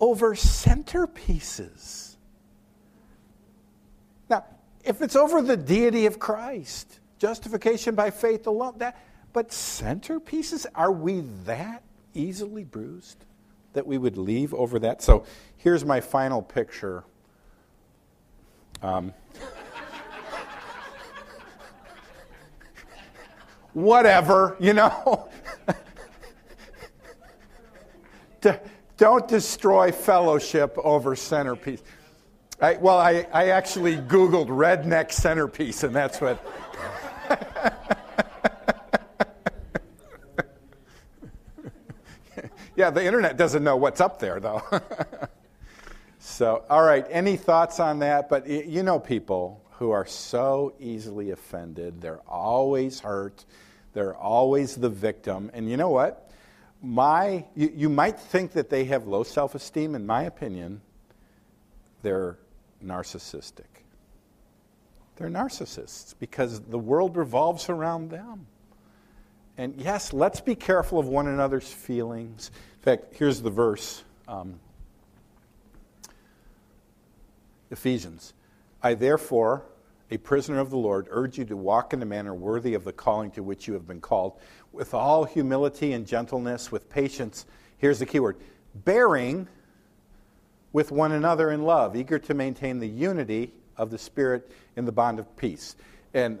Over 0.00 0.34
centerpieces. 0.34 2.16
Now, 4.28 4.44
if 4.84 5.00
it's 5.00 5.16
over 5.16 5.42
the 5.42 5.56
deity 5.56 6.06
of 6.06 6.18
Christ, 6.18 7.00
Justification 7.18 7.94
by 7.94 8.10
faith 8.10 8.46
alone. 8.46 8.74
That, 8.78 8.98
but 9.32 9.48
centerpieces, 9.50 10.66
are 10.74 10.92
we 10.92 11.20
that 11.44 11.82
easily 12.14 12.64
bruised 12.64 13.24
that 13.72 13.86
we 13.86 13.98
would 13.98 14.16
leave 14.16 14.52
over 14.54 14.78
that? 14.80 15.02
So 15.02 15.24
here's 15.56 15.84
my 15.84 16.00
final 16.00 16.42
picture. 16.42 17.04
Um, 18.82 19.12
whatever, 23.72 24.56
you 24.58 24.72
know. 24.74 25.28
Don't 28.96 29.28
destroy 29.28 29.92
fellowship 29.92 30.76
over 30.78 31.14
centerpiece. 31.16 31.82
I, 32.60 32.74
well, 32.76 32.98
I, 32.98 33.26
I 33.32 33.48
actually 33.48 33.96
Googled 33.96 34.48
redneck 34.48 35.12
centerpiece, 35.12 35.82
and 35.82 35.94
that's 35.94 36.20
what. 36.20 36.42
yeah, 42.76 42.90
the 42.90 43.04
internet 43.04 43.36
doesn't 43.36 43.64
know 43.64 43.76
what's 43.76 44.00
up 44.00 44.18
there, 44.18 44.40
though. 44.40 44.62
so, 46.18 46.64
all 46.68 46.82
right, 46.82 47.06
any 47.10 47.36
thoughts 47.36 47.78
on 47.80 48.00
that? 48.00 48.28
But 48.28 48.48
you 48.48 48.82
know 48.82 48.98
people 48.98 49.62
who 49.72 49.90
are 49.90 50.06
so 50.06 50.74
easily 50.80 51.30
offended, 51.30 52.00
they're 52.00 52.22
always 52.28 53.00
hurt, 53.00 53.44
they're 53.92 54.16
always 54.16 54.76
the 54.76 54.88
victim. 54.88 55.50
And 55.54 55.70
you 55.70 55.76
know 55.76 55.90
what? 55.90 56.30
My, 56.82 57.44
you, 57.54 57.72
you 57.74 57.88
might 57.88 58.18
think 58.18 58.52
that 58.52 58.70
they 58.70 58.84
have 58.84 59.06
low 59.06 59.22
self 59.22 59.54
esteem. 59.54 59.94
In 59.94 60.06
my 60.06 60.24
opinion, 60.24 60.80
they're 62.02 62.38
narcissistic. 62.84 63.75
They're 65.16 65.28
narcissists 65.28 66.14
because 66.18 66.60
the 66.60 66.78
world 66.78 67.16
revolves 67.16 67.68
around 67.68 68.10
them. 68.10 68.46
And 69.58 69.74
yes, 69.80 70.12
let's 70.12 70.40
be 70.40 70.54
careful 70.54 70.98
of 70.98 71.06
one 71.08 71.26
another's 71.26 71.72
feelings. 71.72 72.50
In 72.76 72.82
fact, 72.82 73.14
here's 73.14 73.40
the 73.40 73.50
verse 73.50 74.04
um, 74.28 74.60
Ephesians. 77.70 78.34
I 78.82 78.94
therefore, 78.94 79.64
a 80.10 80.18
prisoner 80.18 80.60
of 80.60 80.68
the 80.68 80.76
Lord, 80.76 81.08
urge 81.10 81.38
you 81.38 81.46
to 81.46 81.56
walk 81.56 81.94
in 81.94 82.02
a 82.02 82.06
manner 82.06 82.34
worthy 82.34 82.74
of 82.74 82.84
the 82.84 82.92
calling 82.92 83.30
to 83.32 83.42
which 83.42 83.66
you 83.66 83.72
have 83.74 83.86
been 83.86 84.00
called, 84.00 84.34
with 84.72 84.92
all 84.92 85.24
humility 85.24 85.94
and 85.94 86.06
gentleness, 86.06 86.70
with 86.70 86.90
patience. 86.90 87.46
Here's 87.78 87.98
the 87.98 88.06
key 88.06 88.20
word 88.20 88.36
bearing 88.74 89.48
with 90.74 90.92
one 90.92 91.12
another 91.12 91.50
in 91.50 91.62
love, 91.62 91.96
eager 91.96 92.18
to 92.18 92.34
maintain 92.34 92.78
the 92.78 92.86
unity 92.86 93.54
of 93.78 93.90
the 93.90 93.98
Spirit 93.98 94.50
in 94.76 94.84
the 94.84 94.92
bond 94.92 95.18
of 95.18 95.36
peace. 95.36 95.76
And 96.14 96.40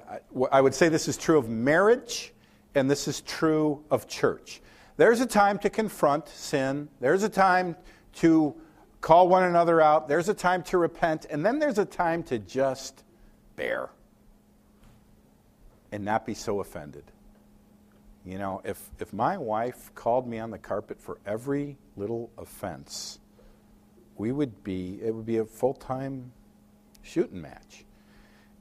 I 0.50 0.60
would 0.60 0.74
say 0.74 0.88
this 0.88 1.08
is 1.08 1.16
true 1.16 1.38
of 1.38 1.48
marriage, 1.48 2.32
and 2.74 2.90
this 2.90 3.08
is 3.08 3.20
true 3.20 3.84
of 3.90 4.08
church. 4.08 4.60
There's 4.96 5.20
a 5.20 5.26
time 5.26 5.58
to 5.60 5.70
confront 5.70 6.28
sin, 6.28 6.88
there's 7.00 7.22
a 7.22 7.28
time 7.28 7.76
to 8.14 8.54
call 9.00 9.28
one 9.28 9.42
another 9.42 9.80
out, 9.80 10.08
there's 10.08 10.28
a 10.28 10.34
time 10.34 10.62
to 10.64 10.78
repent, 10.78 11.26
and 11.28 11.44
then 11.44 11.58
there's 11.58 11.78
a 11.78 11.84
time 11.84 12.22
to 12.24 12.38
just 12.38 13.04
bear 13.56 13.90
and 15.92 16.04
not 16.04 16.24
be 16.24 16.34
so 16.34 16.60
offended. 16.60 17.04
You 18.24 18.38
know, 18.38 18.60
if, 18.64 18.80
if 18.98 19.12
my 19.12 19.36
wife 19.36 19.92
called 19.94 20.26
me 20.26 20.38
on 20.38 20.50
the 20.50 20.58
carpet 20.58 21.00
for 21.00 21.18
every 21.24 21.76
little 21.96 22.30
offense, 22.36 23.20
we 24.16 24.32
would 24.32 24.64
be, 24.64 24.98
it 25.02 25.14
would 25.14 25.26
be 25.26 25.38
a 25.38 25.44
full 25.44 25.74
time 25.74 26.32
shooting 27.06 27.40
match. 27.40 27.84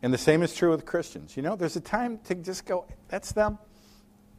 And 0.02 0.14
the 0.14 0.18
same 0.18 0.44
is 0.44 0.54
true 0.54 0.72
with 0.72 0.86
Christians. 0.86 1.36
You 1.36 1.44
know, 1.44 1.56
there's 1.56 1.76
a 1.76 1.82
time 1.82 2.20
to 2.26 2.36
just 2.36 2.66
go, 2.66 2.86
that's 3.08 3.32
them. 3.32 3.58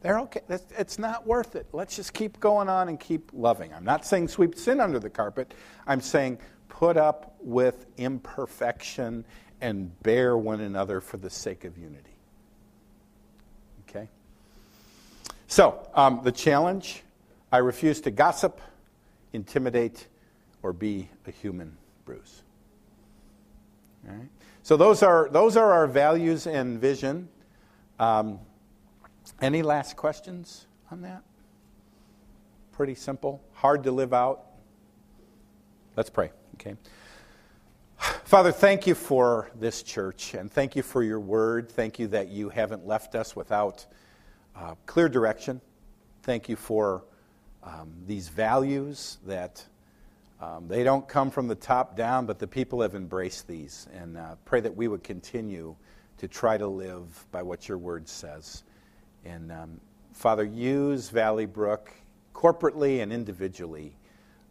They're 0.01 0.19
okay. 0.19 0.41
It's 0.49 0.99
not 0.99 1.25
worth 1.25 1.55
it. 1.55 1.67
Let's 1.73 1.95
just 1.95 2.13
keep 2.13 2.39
going 2.39 2.69
on 2.69 2.87
and 2.87 2.99
keep 2.99 3.31
loving. 3.33 3.73
I'm 3.73 3.83
not 3.83 4.05
saying 4.05 4.27
sweep 4.27 4.55
sin 4.55 4.79
under 4.79 4.99
the 4.99 5.09
carpet. 5.09 5.53
I'm 5.87 6.01
saying 6.01 6.37
put 6.69 6.97
up 6.97 7.35
with 7.41 7.85
imperfection 7.97 9.25
and 9.59 10.01
bear 10.03 10.37
one 10.37 10.61
another 10.61 11.01
for 11.01 11.17
the 11.17 11.29
sake 11.29 11.65
of 11.65 11.77
unity. 11.77 12.15
Okay? 13.89 14.07
So, 15.47 15.89
um, 15.95 16.21
the 16.23 16.31
challenge 16.31 17.03
I 17.51 17.57
refuse 17.57 18.01
to 18.01 18.11
gossip, 18.11 18.61
intimidate, 19.33 20.07
or 20.61 20.73
be 20.73 21.09
a 21.25 21.31
human 21.31 21.75
bruise. 22.05 22.43
Right? 24.07 24.29
So, 24.63 24.77
those 24.77 25.03
are, 25.03 25.29
those 25.31 25.57
are 25.57 25.71
our 25.71 25.87
values 25.87 26.47
and 26.47 26.79
vision. 26.79 27.29
Um, 27.99 28.39
any 29.41 29.61
last 29.61 29.95
questions 29.95 30.67
on 30.91 31.01
that? 31.01 31.21
Pretty 32.71 32.95
simple. 32.95 33.43
Hard 33.53 33.83
to 33.83 33.91
live 33.91 34.13
out. 34.13 34.45
Let's 35.95 36.09
pray, 36.09 36.31
okay? 36.55 36.75
Father, 37.97 38.51
thank 38.51 38.85
you 38.85 38.93
for 38.93 39.49
this 39.55 39.81
church 39.81 40.35
and 40.35 40.51
thank 40.51 40.75
you 40.75 40.83
for 40.83 41.01
your 41.01 41.19
word. 41.19 41.71
Thank 41.71 41.97
you 41.97 42.07
that 42.09 42.27
you 42.27 42.49
haven't 42.49 42.85
left 42.85 43.15
us 43.15 43.35
without 43.35 43.85
uh, 44.55 44.75
clear 44.85 45.09
direction. 45.09 45.59
Thank 46.21 46.47
you 46.47 46.55
for 46.55 47.03
um, 47.63 47.91
these 48.05 48.29
values 48.29 49.17
that 49.25 49.65
um, 50.39 50.67
they 50.67 50.83
don't 50.83 51.07
come 51.07 51.31
from 51.31 51.47
the 51.47 51.55
top 51.55 51.95
down, 51.95 52.25
but 52.25 52.39
the 52.39 52.47
people 52.47 52.81
have 52.81 52.95
embraced 52.95 53.47
these. 53.47 53.87
And 53.93 54.17
uh, 54.17 54.35
pray 54.45 54.59
that 54.61 54.75
we 54.75 54.87
would 54.87 55.03
continue 55.03 55.75
to 56.17 56.27
try 56.27 56.57
to 56.57 56.67
live 56.67 57.25
by 57.31 57.41
what 57.41 57.67
your 57.67 57.77
word 57.77 58.07
says. 58.07 58.63
And 59.25 59.51
um, 59.51 59.81
Father, 60.13 60.43
use 60.43 61.09
Valley 61.09 61.45
Brook 61.45 61.91
corporately 62.33 63.01
and 63.01 63.11
individually 63.11 63.95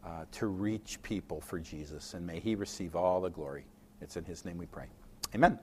uh, 0.05 0.25
to 0.31 0.47
reach 0.47 1.01
people 1.03 1.41
for 1.41 1.59
Jesus. 1.59 2.13
And 2.13 2.25
may 2.25 2.39
he 2.39 2.55
receive 2.55 2.95
all 2.95 3.21
the 3.21 3.29
glory. 3.29 3.65
It's 4.01 4.17
in 4.17 4.25
his 4.25 4.45
name 4.45 4.57
we 4.57 4.65
pray. 4.65 4.85
Amen. 5.35 5.57